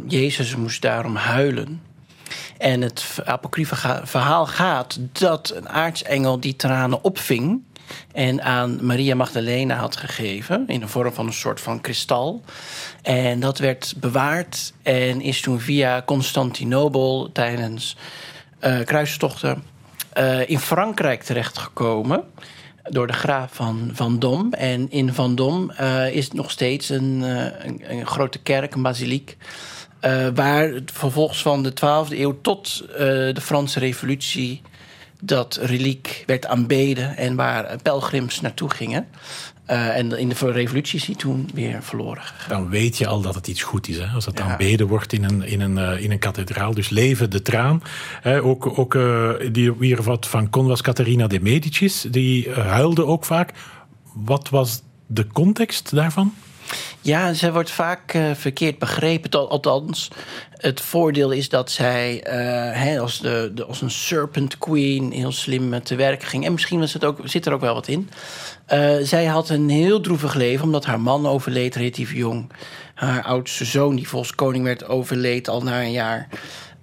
Jezus 0.08 0.56
moest 0.56 0.82
daarom 0.82 1.16
huilen. 1.16 1.80
En 2.58 2.80
het 2.80 3.18
apocryfe 3.24 4.00
verhaal 4.04 4.46
gaat 4.46 4.98
dat 5.12 5.52
een 5.54 5.68
aartsengel 5.68 6.40
die 6.40 6.56
tranen 6.56 7.04
opving 7.04 7.62
en 8.12 8.42
aan 8.42 8.86
Maria 8.86 9.14
Magdalena 9.14 9.76
had 9.76 9.96
gegeven 9.96 10.64
in 10.66 10.80
de 10.80 10.88
vorm 10.88 11.12
van 11.12 11.26
een 11.26 11.32
soort 11.32 11.60
van 11.60 11.80
kristal. 11.80 12.42
En 13.02 13.40
dat 13.40 13.58
werd 13.58 13.94
bewaard 13.96 14.72
en 14.82 15.20
is 15.20 15.40
toen 15.40 15.60
via 15.60 16.02
Constantinopel 16.02 17.30
tijdens 17.32 17.96
uh, 18.60 18.80
kruistochten 18.84 19.62
uh, 20.18 20.48
in 20.48 20.58
Frankrijk 20.58 21.22
terechtgekomen 21.22 22.24
door 22.82 23.06
de 23.06 23.12
graaf 23.12 23.54
van 23.54 23.90
Van 23.92 24.18
Dom. 24.18 24.52
En 24.52 24.90
in 24.90 25.12
Van 25.12 25.34
Dom 25.34 25.72
uh, 25.80 26.14
is 26.14 26.30
nog 26.30 26.50
steeds 26.50 26.88
een, 26.88 27.22
een 27.90 28.06
grote 28.06 28.38
kerk, 28.38 28.74
een 28.74 28.82
basiliek. 28.82 29.36
Uh, 30.06 30.26
waar 30.34 30.70
vervolgens 30.92 31.42
van 31.42 31.62
de 31.62 31.70
12e 31.70 32.18
eeuw 32.18 32.38
tot 32.42 32.84
uh, 32.88 32.96
de 32.98 33.40
Franse 33.40 33.78
Revolutie 33.78 34.62
dat 35.20 35.58
reliek 35.62 36.22
werd 36.26 36.46
aanbeden 36.46 37.16
en 37.16 37.36
waar 37.36 37.76
pelgrims 37.82 38.40
naartoe 38.40 38.70
gingen. 38.70 39.06
Uh, 39.70 39.96
en 39.96 40.18
in 40.18 40.28
de 40.28 40.52
revolutie 40.52 40.98
is 40.98 41.06
hij 41.06 41.14
toen 41.14 41.50
weer 41.54 41.82
verloren 41.82 42.22
gegaan. 42.22 42.48
Dan 42.48 42.70
weet 42.70 42.98
je 42.98 43.06
al 43.06 43.20
dat 43.20 43.34
het 43.34 43.48
iets 43.48 43.62
goed 43.62 43.88
is. 43.88 43.98
Hè? 43.98 44.06
Als 44.06 44.24
het 44.24 44.38
ja. 44.38 44.44
aanbeden 44.44 44.86
wordt 44.86 45.12
in 45.12 45.24
een, 45.24 45.42
in, 45.42 45.60
een, 45.60 46.00
in 46.00 46.10
een 46.10 46.18
kathedraal. 46.18 46.74
Dus 46.74 46.88
leven 46.88 47.30
de 47.30 47.42
traan. 47.42 47.82
Hè? 48.20 48.42
Ook, 48.42 48.78
ook 48.78 48.98
die 49.52 49.72
wie 49.74 49.96
er 49.96 50.02
wat 50.02 50.26
van 50.26 50.50
kon 50.50 50.66
was 50.66 50.82
Catharina 50.82 51.26
de 51.26 51.40
Medicis. 51.40 52.06
Die 52.10 52.50
huilde 52.50 53.04
ook 53.04 53.24
vaak. 53.24 53.52
Wat 54.12 54.48
was 54.48 54.82
de 55.06 55.26
context 55.26 55.94
daarvan? 55.94 56.34
Ja, 57.00 57.32
zij 57.32 57.52
wordt 57.52 57.70
vaak 57.70 58.14
uh, 58.14 58.34
verkeerd 58.34 58.78
begrepen. 58.78 59.48
Althans, 59.48 60.10
het 60.50 60.80
voordeel 60.80 61.30
is 61.30 61.48
dat 61.48 61.70
zij 61.70 62.26
uh, 62.94 63.00
als, 63.00 63.20
de, 63.20 63.50
de, 63.54 63.64
als 63.64 63.80
een 63.80 63.90
serpent 63.90 64.58
queen 64.58 65.12
heel 65.12 65.32
slim 65.32 65.82
te 65.82 65.94
werk 65.94 66.22
ging. 66.22 66.44
En 66.44 66.52
misschien 66.52 66.78
was 66.80 66.92
het 66.92 67.04
ook, 67.04 67.18
zit 67.24 67.46
er 67.46 67.52
ook 67.52 67.60
wel 67.60 67.74
wat 67.74 67.88
in. 67.88 68.10
Uh, 68.72 68.94
zij 69.02 69.24
had 69.24 69.48
een 69.48 69.68
heel 69.68 70.00
droevig 70.00 70.34
leven, 70.34 70.64
omdat 70.64 70.84
haar 70.84 71.00
man 71.00 71.26
overleed 71.26 71.74
relatief 71.74 72.12
jong. 72.12 72.52
Haar 72.94 73.22
oudste 73.22 73.64
zoon, 73.64 73.96
die 73.96 74.08
volgens 74.08 74.34
koning 74.34 74.64
werd, 74.64 74.88
overleed 74.88 75.48
al 75.48 75.62
na 75.62 75.82
een 75.82 75.92
jaar. 75.92 76.28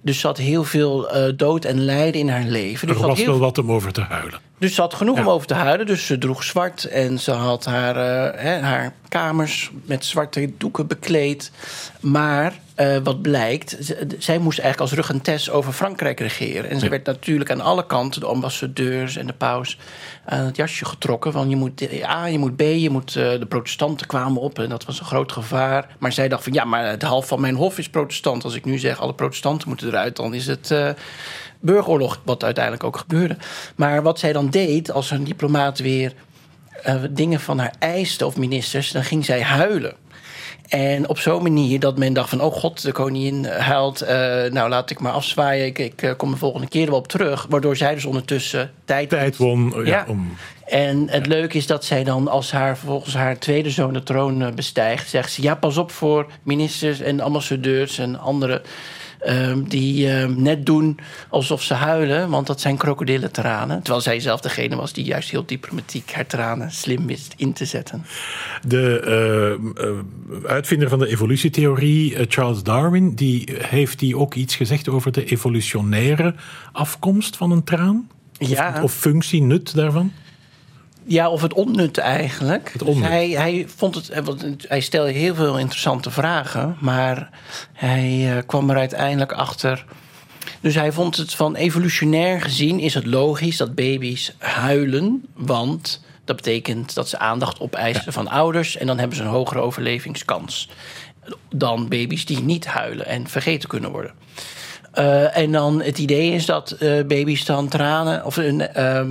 Dus 0.02 0.20
ze 0.20 0.26
had 0.26 0.38
heel 0.38 0.64
veel 0.64 1.08
dood 1.36 1.64
en 1.64 1.84
lijden 1.84 2.20
in 2.20 2.28
haar 2.28 2.44
leven. 2.44 2.88
Dus 2.88 2.96
er 2.96 3.06
was 3.06 3.24
wel 3.24 3.38
wat 3.38 3.58
om 3.58 3.72
over 3.72 3.92
te 3.92 4.00
huilen. 4.00 4.40
Dus 4.64 4.74
ze 4.74 4.80
had 4.80 4.94
genoeg 4.94 5.18
om 5.18 5.28
over 5.28 5.46
te 5.46 5.54
huilen. 5.54 5.86
Dus 5.86 6.06
ze 6.06 6.18
droeg 6.18 6.44
zwart 6.44 6.84
en 6.84 7.18
ze 7.18 7.30
had 7.30 7.64
haar, 7.64 7.96
uh, 7.96 8.40
hè, 8.40 8.60
haar 8.60 8.92
kamers 9.08 9.70
met 9.84 10.04
zwarte 10.04 10.52
doeken 10.58 10.86
bekleed. 10.86 11.50
Maar 12.00 12.52
uh, 12.76 12.96
wat 13.02 13.22
blijkt, 13.22 13.76
zij 14.18 14.38
moest 14.38 14.58
eigenlijk 14.58 14.90
als 14.90 14.92
rugentes 14.92 15.50
over 15.50 15.72
Frankrijk 15.72 16.20
regeren. 16.20 16.70
En 16.70 16.80
ze 16.80 16.88
werd 16.88 17.06
natuurlijk 17.06 17.50
aan 17.50 17.60
alle 17.60 17.86
kanten, 17.86 18.20
de 18.20 18.26
ambassadeurs 18.26 19.16
en 19.16 19.26
de 19.26 19.32
paus, 19.32 19.78
aan 20.24 20.44
het 20.44 20.56
jasje 20.56 20.84
getrokken. 20.84 21.32
Van 21.32 21.48
je 21.48 21.56
moet 21.56 21.88
A, 22.04 22.26
je 22.26 22.38
moet 22.38 22.56
B, 22.56 22.60
je 22.60 22.90
moet. 22.90 23.14
Uh, 23.14 23.30
de 23.30 23.46
protestanten 23.48 24.06
kwamen 24.06 24.40
op 24.40 24.58
en 24.58 24.68
dat 24.68 24.84
was 24.84 25.00
een 25.00 25.06
groot 25.06 25.32
gevaar. 25.32 25.96
Maar 25.98 26.12
zij 26.12 26.28
dacht 26.28 26.42
van 26.42 26.52
ja, 26.52 26.64
maar 26.64 26.86
het 26.86 27.02
half 27.02 27.26
van 27.26 27.40
mijn 27.40 27.54
hof 27.54 27.78
is 27.78 27.88
protestant. 27.88 28.44
Als 28.44 28.54
ik 28.54 28.64
nu 28.64 28.78
zeg 28.78 29.00
alle 29.00 29.14
protestanten 29.14 29.68
moeten 29.68 29.88
eruit, 29.88 30.16
dan 30.16 30.34
is 30.34 30.46
het. 30.46 30.74
Burgeroorlog, 31.64 32.20
wat 32.24 32.44
uiteindelijk 32.44 32.84
ook 32.84 32.96
gebeurde. 32.96 33.36
Maar 33.76 34.02
wat 34.02 34.18
zij 34.18 34.32
dan 34.32 34.50
deed, 34.50 34.90
als 34.90 35.10
een 35.10 35.24
diplomaat 35.24 35.78
weer 35.78 36.12
uh, 36.86 36.94
dingen 37.10 37.40
van 37.40 37.58
haar 37.58 37.74
eiste 37.78 38.26
of 38.26 38.36
ministers, 38.36 38.90
dan 38.90 39.04
ging 39.04 39.24
zij 39.24 39.42
huilen. 39.42 39.94
En 40.68 41.08
op 41.08 41.18
zo'n 41.18 41.42
manier 41.42 41.80
dat 41.80 41.98
men 41.98 42.12
dacht 42.12 42.28
van... 42.28 42.40
oh 42.40 42.52
god, 42.52 42.82
de 42.82 42.92
koningin 42.92 43.44
huilt, 43.44 44.02
uh, 44.02 44.08
nou 44.44 44.68
laat 44.68 44.90
ik 44.90 45.00
maar 45.00 45.12
afzwaaien... 45.12 45.66
ik, 45.66 45.78
ik 45.78 46.02
uh, 46.02 46.10
kom 46.16 46.30
de 46.30 46.36
volgende 46.36 46.68
keer 46.68 46.86
wel 46.86 46.98
op 46.98 47.08
terug. 47.08 47.46
Waardoor 47.48 47.76
zij 47.76 47.94
dus 47.94 48.04
ondertussen 48.04 48.70
tijd, 48.84 49.08
tijd 49.08 49.36
won. 49.36 49.72
Ja, 49.76 49.82
ja. 49.84 50.04
Om... 50.08 50.36
En 50.64 51.08
het 51.10 51.24
ja. 51.24 51.30
leuke 51.30 51.56
is 51.56 51.66
dat 51.66 51.84
zij 51.84 52.04
dan, 52.04 52.28
als 52.28 52.52
haar 52.52 52.76
volgens 52.76 53.14
haar 53.14 53.38
tweede 53.38 53.70
zoon 53.70 53.92
de 53.92 54.02
troon 54.02 54.54
bestijgt... 54.54 55.08
zegt 55.08 55.32
ze, 55.32 55.42
ja, 55.42 55.54
pas 55.54 55.76
op 55.76 55.90
voor 55.90 56.26
ministers 56.42 57.00
en 57.00 57.20
ambassadeurs 57.20 57.98
en 57.98 58.18
andere... 58.18 58.62
Um, 59.28 59.68
die 59.68 60.10
um, 60.10 60.42
net 60.42 60.66
doen 60.66 60.98
alsof 61.28 61.62
ze 61.62 61.74
huilen, 61.74 62.30
want 62.30 62.46
dat 62.46 62.60
zijn 62.60 62.76
krokodillentranen. 62.76 63.82
Terwijl 63.82 64.00
zij 64.02 64.20
zelf 64.20 64.40
degene 64.40 64.76
was 64.76 64.92
die 64.92 65.04
juist 65.04 65.30
heel 65.30 65.46
diplomatiek 65.46 66.12
haar 66.12 66.26
tranen 66.26 66.70
slim 66.70 67.06
wist 67.06 67.34
in 67.36 67.52
te 67.52 67.64
zetten. 67.64 68.04
De 68.66 69.02
uh, 69.76 69.84
uh, 69.84 69.98
uitvinder 70.46 70.88
van 70.88 70.98
de 70.98 71.08
evolutietheorie, 71.08 72.12
uh, 72.12 72.20
Charles 72.28 72.62
Darwin, 72.62 73.14
die, 73.14 73.48
heeft 73.58 73.98
die 73.98 74.16
ook 74.16 74.34
iets 74.34 74.56
gezegd 74.56 74.88
over 74.88 75.12
de 75.12 75.24
evolutionaire 75.24 76.34
afkomst 76.72 77.36
van 77.36 77.50
een 77.50 77.64
traan? 77.64 78.08
Ja. 78.38 78.74
Of, 78.76 78.82
of 78.82 78.92
functie, 78.92 79.42
nut 79.42 79.74
daarvan? 79.74 80.12
Ja, 81.06 81.30
of 81.30 81.42
het 81.42 81.54
onnut 81.54 81.98
eigenlijk. 81.98 82.70
Het 82.72 82.82
onnut. 82.82 83.02
Dus 83.02 83.10
hij, 83.10 83.28
hij, 83.28 83.66
vond 83.76 83.94
het, 83.94 84.10
hij 84.68 84.80
stelde 84.80 85.10
heel 85.10 85.34
veel 85.34 85.58
interessante 85.58 86.10
vragen, 86.10 86.76
maar 86.80 87.30
hij 87.72 88.36
uh, 88.36 88.42
kwam 88.46 88.70
er 88.70 88.76
uiteindelijk 88.76 89.32
achter. 89.32 89.84
Dus 90.60 90.74
hij 90.74 90.92
vond 90.92 91.16
het 91.16 91.34
van 91.34 91.54
evolutionair 91.54 92.40
gezien 92.40 92.80
is 92.80 92.94
het 92.94 93.06
logisch 93.06 93.56
dat 93.56 93.74
baby's 93.74 94.34
huilen, 94.38 95.24
want 95.34 96.02
dat 96.24 96.36
betekent 96.36 96.94
dat 96.94 97.08
ze 97.08 97.18
aandacht 97.18 97.60
opeisen 97.60 98.02
ja. 98.06 98.12
van 98.12 98.28
ouders 98.28 98.76
en 98.76 98.86
dan 98.86 98.98
hebben 98.98 99.16
ze 99.16 99.22
een 99.22 99.28
hogere 99.28 99.60
overlevingskans 99.60 100.68
dan 101.48 101.88
baby's 101.88 102.24
die 102.24 102.40
niet 102.40 102.66
huilen 102.66 103.06
en 103.06 103.28
vergeten 103.28 103.68
kunnen 103.68 103.90
worden. 103.90 104.12
Uh, 104.94 105.36
en 105.36 105.52
dan 105.52 105.82
het 105.82 105.98
idee 105.98 106.32
is 106.32 106.46
dat 106.46 106.76
uh, 106.80 107.04
baby's 107.04 107.44
dan 107.44 107.68
tranen 107.68 108.24
of 108.24 108.36
een. 108.36 108.68
Uh, 108.76 109.02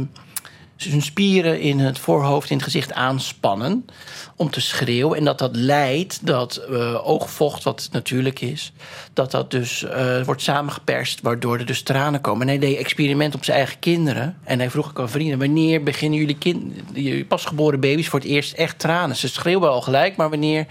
hun 0.86 1.02
spieren 1.02 1.60
in 1.60 1.80
het 1.80 2.00
voorhoofd, 2.00 2.50
in 2.50 2.56
het 2.56 2.66
gezicht 2.66 2.94
aanspannen 2.94 3.86
om 4.36 4.50
te 4.50 4.62
schreeuwen. 4.62 5.18
En 5.18 5.26
dat 5.26 5.40
dat 5.40 5.56
leidt 5.56 6.26
dat 6.26 6.62
uh, 6.70 7.08
oogvocht, 7.08 7.64
wat 7.64 7.90
natuurlijk 7.92 8.42
is, 8.42 8.72
dat 9.14 9.32
dat 9.32 9.52
dus 9.52 9.84
uh, 9.84 10.24
wordt 10.24 10.42
samengeperst, 10.42 11.22
waardoor 11.22 11.58
er 11.58 11.66
dus 11.66 11.82
tranen 11.82 12.22
komen. 12.22 12.42
En 12.42 12.48
hij 12.48 12.60
deed 12.60 12.78
experiment 12.78 13.36
op 13.36 13.44
zijn 13.44 13.58
eigen 13.58 13.80
kinderen. 13.80 14.38
En 14.44 14.60
hij 14.60 14.70
vroeg 14.70 14.90
ook 14.90 15.00
aan 15.00 15.10
vrienden: 15.10 15.40
wanneer 15.40 15.84
beginnen 15.84 16.20
jullie, 16.20 16.38
kind, 16.38 17.28
pasgeboren 17.28 17.80
baby's 17.80 18.08
voor 18.08 18.20
het 18.20 18.28
eerst 18.28 18.54
echt 18.54 18.80
tranen? 18.80 19.16
Ze 19.16 19.28
schreeuwen 19.28 19.70
al 19.70 19.82
gelijk, 19.82 20.16
maar 20.16 20.30
wanneer 20.30 20.66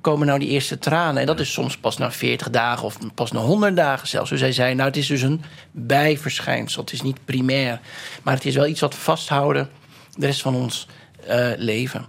komen 0.00 0.26
nou 0.26 0.38
die 0.38 0.48
eerste 0.48 0.78
tranen? 0.78 1.20
En 1.20 1.26
dat 1.26 1.40
is 1.40 1.52
soms 1.52 1.76
pas 1.76 1.96
na 1.96 2.12
40 2.12 2.50
dagen 2.50 2.84
of 2.84 2.98
pas 3.14 3.32
na 3.32 3.40
100 3.40 3.76
dagen 3.76 4.08
zelfs. 4.08 4.30
Dus 4.30 4.40
hij 4.40 4.52
zei, 4.52 4.74
nou 4.74 4.88
het 4.88 4.96
is 4.96 5.06
dus 5.06 5.22
een 5.22 5.42
bijverschijnsel. 5.70 6.80
Het 6.80 6.92
is 6.92 7.02
niet 7.02 7.24
primair. 7.24 7.80
Maar 8.22 8.34
het 8.34 8.44
is 8.44 8.54
wel 8.54 8.66
iets 8.66 8.80
wat 8.80 8.94
we 8.94 9.00
vasthouden 9.00 9.68
de 10.14 10.26
rest 10.26 10.42
van 10.42 10.54
ons 10.54 10.88
uh, 11.28 11.50
leven. 11.56 12.06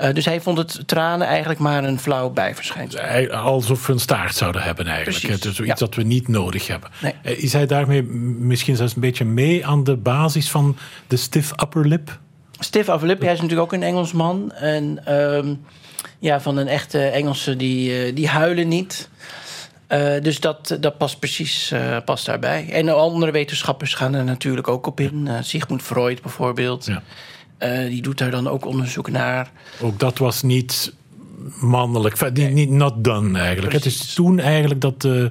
Uh, 0.00 0.12
dus 0.12 0.24
hij 0.24 0.40
vond 0.40 0.58
het 0.58 0.88
tranen 0.88 1.26
eigenlijk 1.26 1.60
maar 1.60 1.84
een 1.84 1.98
flauw 1.98 2.30
bijverschijnsel. 2.30 3.00
Alsof 3.30 3.86
we 3.86 3.92
een 3.92 4.00
staart 4.00 4.34
zouden 4.34 4.62
hebben 4.62 4.86
eigenlijk. 4.86 5.18
Precies, 5.18 5.36
het 5.36 5.50
is 5.50 5.56
zoiets 5.56 5.80
ja. 5.80 5.86
dat 5.86 5.94
we 5.94 6.02
niet 6.02 6.28
nodig 6.28 6.66
hebben. 6.66 6.90
Nee. 7.02 7.14
Uh, 7.24 7.42
is 7.42 7.52
hij 7.52 7.66
daarmee 7.66 8.02
misschien 8.02 8.76
zelfs 8.76 8.94
een 8.94 9.00
beetje 9.00 9.24
mee 9.24 9.66
aan 9.66 9.84
de 9.84 9.96
basis 9.96 10.50
van 10.50 10.76
de 11.06 11.16
stiff 11.16 11.52
upper 11.62 11.88
lip? 11.88 12.18
Stiff 12.58 12.88
upper 12.88 13.06
lip, 13.06 13.20
hij 13.20 13.32
is 13.32 13.40
natuurlijk 13.40 13.72
ook 13.72 13.80
een 13.80 13.86
Engelsman. 13.86 14.52
En 14.52 15.02
uh, 15.08 15.54
ja, 16.18 16.40
van 16.40 16.56
een 16.56 16.68
echte 16.68 16.98
Engelse, 16.98 17.56
die, 17.56 18.12
die 18.12 18.28
huilen 18.28 18.68
niet. 18.68 19.08
Uh, 19.88 20.22
dus 20.22 20.40
dat, 20.40 20.76
dat 20.80 20.98
past 20.98 21.18
precies 21.18 21.70
uh, 21.72 21.96
past 22.04 22.26
daarbij. 22.26 22.68
En 22.70 22.88
andere 22.88 23.32
wetenschappers 23.32 23.94
gaan 23.94 24.14
er 24.14 24.24
natuurlijk 24.24 24.68
ook 24.68 24.86
op 24.86 25.00
in. 25.00 25.26
Uh, 25.26 25.38
Sigmund 25.40 25.82
Freud 25.82 26.22
bijvoorbeeld. 26.22 26.86
Ja. 26.86 27.02
die 27.88 28.02
doet 28.02 28.18
daar 28.18 28.30
dan 28.30 28.48
ook 28.48 28.64
onderzoek 28.64 29.10
naar. 29.10 29.50
Ook 29.80 29.98
dat 29.98 30.18
was 30.18 30.42
niet 30.42 30.92
mannelijk. 31.60 32.32
Nee. 32.32 32.52
Niet 32.52 32.70
not 32.70 33.04
done 33.04 33.38
eigenlijk. 33.38 33.68
Precies. 33.68 33.98
Het 33.98 34.08
is 34.08 34.14
toen 34.14 34.38
eigenlijk 34.38 34.80
dat 34.80 35.02
de, 35.02 35.30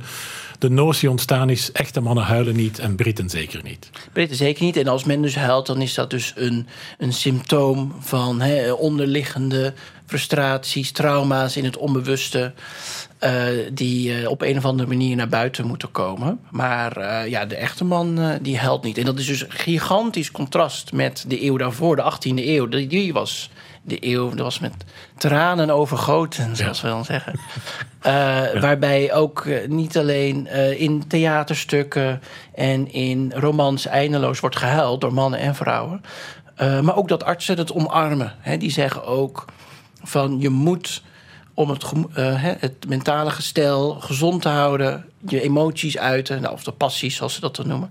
de 0.59 0.69
notie 0.69 1.09
ontstaan 1.09 1.49
is... 1.49 1.71
echte 1.71 2.01
mannen 2.01 2.23
huilen 2.23 2.55
niet 2.55 2.79
en 2.79 2.95
Britten 2.95 3.29
zeker 3.29 3.63
niet. 3.63 3.89
Britten 4.13 4.37
zeker 4.37 4.63
niet. 4.63 4.77
En 4.77 4.87
als 4.87 5.03
men 5.03 5.21
dus 5.21 5.35
huilt, 5.35 5.65
dan 5.65 5.81
is 5.81 5.93
dat 5.93 6.09
dus 6.09 6.33
een, 6.35 6.67
een 6.97 7.13
symptoom 7.13 7.95
van 7.99 8.43
onderliggende 8.77 9.73
frustraties, 10.05 10.91
trauma's 10.91 11.57
in 11.57 11.65
het 11.65 11.77
onbewuste... 11.77 12.53
Uh, 13.19 13.45
die 13.73 14.21
uh, 14.21 14.29
op 14.29 14.41
een 14.41 14.57
of 14.57 14.65
andere 14.65 14.89
manier 14.89 15.15
naar 15.15 15.27
buiten 15.27 15.67
moeten 15.67 15.91
komen. 15.91 16.39
Maar 16.49 16.97
uh, 16.97 17.27
ja, 17.27 17.45
de 17.45 17.55
echte 17.55 17.83
man 17.83 18.37
die 18.41 18.57
helpt 18.57 18.83
niet. 18.83 18.97
En 18.97 19.05
dat 19.05 19.19
is 19.19 19.25
dus 19.25 19.41
een 19.41 19.51
gigantisch 19.51 20.31
contrast 20.31 20.93
met 20.93 21.25
de 21.27 21.43
eeuw 21.45 21.57
daarvoor, 21.57 21.95
de 21.95 22.13
18e 22.13 22.33
eeuw. 22.35 22.67
Die 22.67 23.13
was 23.13 23.49
de 23.81 23.97
eeuw, 23.99 24.29
dat 24.29 24.39
was 24.39 24.59
met 24.59 24.73
tranen 25.17 25.69
overgoten, 25.69 26.55
zoals 26.55 26.81
ja. 26.81 26.87
we 26.87 26.93
dan 26.93 27.05
zeggen. 27.05 27.39
ja. 28.03 28.59
Waarbij 28.59 29.13
ook 29.13 29.47
niet 29.67 29.97
alleen 29.97 30.47
in 30.77 31.07
theaterstukken 31.07 32.21
en 32.53 32.91
in 32.91 33.33
romans 33.35 33.85
eindeloos 33.85 34.39
wordt 34.39 34.55
gehuild 34.55 35.01
door 35.01 35.13
mannen 35.13 35.39
en 35.39 35.55
vrouwen. 35.55 36.01
maar 36.57 36.95
ook 36.95 37.07
dat 37.07 37.23
artsen 37.23 37.57
het 37.57 37.73
omarmen. 37.73 38.33
Hè, 38.39 38.57
die 38.57 38.71
zeggen 38.71 39.05
ook 39.05 39.45
van 40.07 40.39
je 40.39 40.49
moet 40.49 41.03
om 41.53 41.69
het, 41.69 41.83
uh, 42.17 42.33
het 42.41 42.85
mentale 42.87 43.29
gestel 43.29 43.93
gezond 43.93 44.41
te 44.41 44.49
houden, 44.49 45.05
je 45.27 45.41
emoties 45.41 45.97
uiten, 45.97 46.41
nou, 46.41 46.53
of 46.53 46.63
de 46.63 46.71
passies 46.71 47.15
zoals 47.15 47.33
ze 47.33 47.39
dat 47.39 47.55
dan 47.55 47.67
noemen, 47.67 47.89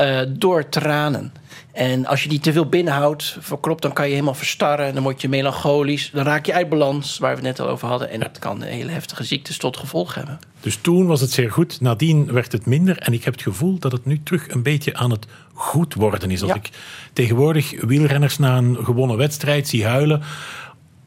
uh, 0.00 0.20
door 0.28 0.68
tranen. 0.68 1.32
En 1.72 2.06
als 2.06 2.22
je 2.22 2.28
die 2.28 2.40
te 2.40 2.52
veel 2.52 2.68
binnenhoudt, 2.68 3.36
verkropt, 3.40 3.82
dan 3.82 3.92
kan 3.92 4.04
je 4.06 4.12
helemaal 4.12 4.34
verstarren. 4.34 4.94
Dan 4.94 5.02
word 5.02 5.20
je 5.20 5.28
melancholisch. 5.28 6.10
Dan 6.12 6.24
raak 6.24 6.46
je 6.46 6.52
uit 6.52 6.68
balans, 6.68 7.18
waar 7.18 7.30
we 7.30 7.36
het 7.36 7.46
net 7.46 7.60
al 7.60 7.72
over 7.72 7.88
hadden. 7.88 8.10
En 8.10 8.20
dat 8.20 8.38
kan 8.38 8.62
hele 8.62 8.90
heftige 8.90 9.24
ziektes 9.24 9.58
tot 9.58 9.76
gevolg 9.76 10.14
hebben. 10.14 10.38
Dus 10.60 10.78
toen 10.80 11.06
was 11.06 11.20
het 11.20 11.30
zeer 11.30 11.52
goed. 11.52 11.80
Nadien 11.80 12.32
werd 12.32 12.52
het 12.52 12.66
minder. 12.66 12.98
En 12.98 13.12
ik 13.12 13.24
heb 13.24 13.32
het 13.32 13.42
gevoel 13.42 13.78
dat 13.78 13.92
het 13.92 14.04
nu 14.04 14.20
terug 14.22 14.48
een 14.48 14.62
beetje 14.62 14.94
aan 14.94 15.10
het 15.10 15.26
goed 15.52 15.94
worden 15.94 16.30
is. 16.30 16.42
Als 16.42 16.50
ja. 16.50 16.56
ik 16.56 16.70
tegenwoordig 17.12 17.84
wielrenners 17.86 18.38
na 18.38 18.56
een 18.56 18.78
gewonnen 18.84 19.16
wedstrijd 19.16 19.68
zie 19.68 19.86
huilen 19.86 20.22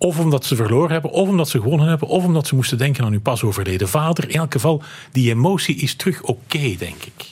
of 0.02 0.20
omdat 0.20 0.46
ze 0.46 0.56
verloren 0.56 0.92
hebben, 0.92 1.12
of 1.12 1.28
omdat 1.28 1.50
ze 1.50 1.62
gewonnen 1.62 1.88
hebben, 1.88 2.08
of 2.08 2.24
omdat 2.24 2.48
ze 2.48 2.56
moesten 2.56 2.78
denken 2.78 3.04
aan 3.04 3.12
hun 3.12 3.22
pas 3.22 3.44
overleden 3.44 3.90
vader. 3.90 4.30
In 4.30 4.36
elk 4.36 4.52
geval, 4.52 4.82
die 5.12 5.32
emotie 5.32 5.76
is 5.76 5.96
terug 5.96 6.22
oké, 6.22 6.76
denk 6.78 7.04
ik. 7.04 7.26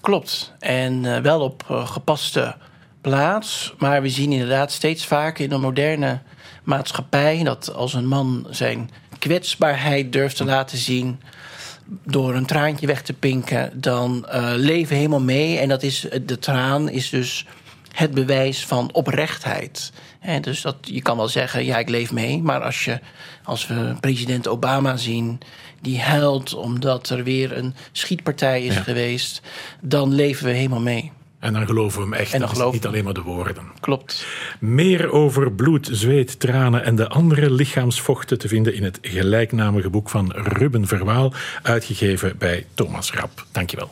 Klopt. 0.00 0.52
En 0.58 1.04
uh, 1.04 1.18
wel 1.18 1.40
op 1.40 1.64
uh, 1.70 1.86
gepaste 1.86 2.56
plaats. 3.00 3.74
Maar 3.78 4.02
we 4.02 4.08
zien 4.08 4.32
inderdaad 4.32 4.72
steeds 4.72 5.06
vaker 5.06 5.44
in 5.44 5.50
de 5.50 5.56
moderne 5.56 6.20
maatschappij 6.62 7.42
dat 7.42 7.74
als 7.74 7.94
een 7.94 8.06
man 8.06 8.46
zijn 8.50 8.90
kwetsbaarheid 9.18 10.12
durft 10.12 10.36
te 10.36 10.44
laten 10.44 10.78
zien 10.78 11.20
door 12.04 12.34
een 12.34 12.46
traantje 12.46 12.86
weg 12.86 13.02
te 13.02 13.12
pinken, 13.12 13.80
dan 13.80 14.26
uh, 14.28 14.52
leven 14.56 14.96
helemaal 14.96 15.20
mee. 15.20 15.58
En 15.58 15.68
dat 15.68 15.82
is, 15.82 16.06
de 16.22 16.38
traan 16.38 16.88
is 16.88 17.10
dus 17.10 17.46
het 17.92 18.10
bewijs 18.10 18.66
van 18.66 18.92
oprechtheid. 18.92 19.92
Dus 20.40 20.60
dat, 20.62 20.76
je 20.82 21.02
kan 21.02 21.16
wel 21.16 21.28
zeggen, 21.28 21.64
ja, 21.64 21.78
ik 21.78 21.88
leef 21.88 22.12
mee. 22.12 22.42
Maar 22.42 22.60
als, 22.60 22.84
je, 22.84 23.00
als 23.44 23.66
we 23.66 23.94
president 24.00 24.48
Obama 24.48 24.96
zien 24.96 25.38
die 25.80 26.00
huilt 26.00 26.54
omdat 26.54 27.08
er 27.08 27.24
weer 27.24 27.56
een 27.56 27.74
schietpartij 27.92 28.64
is 28.64 28.74
Ja. 28.74 28.82
geweest, 28.82 29.42
dan 29.80 30.14
leven 30.14 30.44
we 30.46 30.52
helemaal 30.52 30.80
mee. 30.80 31.12
En 31.38 31.52
dan 31.52 31.66
geloven 31.66 31.98
we 31.98 32.04
hem 32.04 32.14
echt. 32.14 32.32
En 32.32 32.40
dan 32.40 32.72
niet 32.72 32.86
alleen 32.86 33.04
maar 33.04 33.12
de 33.14 33.22
woorden. 33.22 33.64
Klopt. 33.80 34.26
Meer 34.58 35.10
over 35.10 35.52
bloed, 35.52 35.88
zweet, 35.92 36.40
tranen 36.40 36.84
en 36.84 36.96
de 36.96 37.08
andere 37.08 37.50
lichaamsvochten 37.50 38.38
te 38.38 38.48
vinden 38.48 38.74
in 38.74 38.84
het 38.84 38.98
gelijknamige 39.02 39.90
boek 39.90 40.08
van 40.10 40.32
Ruben 40.32 40.86
Verwaal, 40.86 41.32
uitgegeven 41.62 42.38
bij 42.38 42.66
Thomas 42.74 43.12
Rap. 43.12 43.46
Dankjewel. 43.52 43.90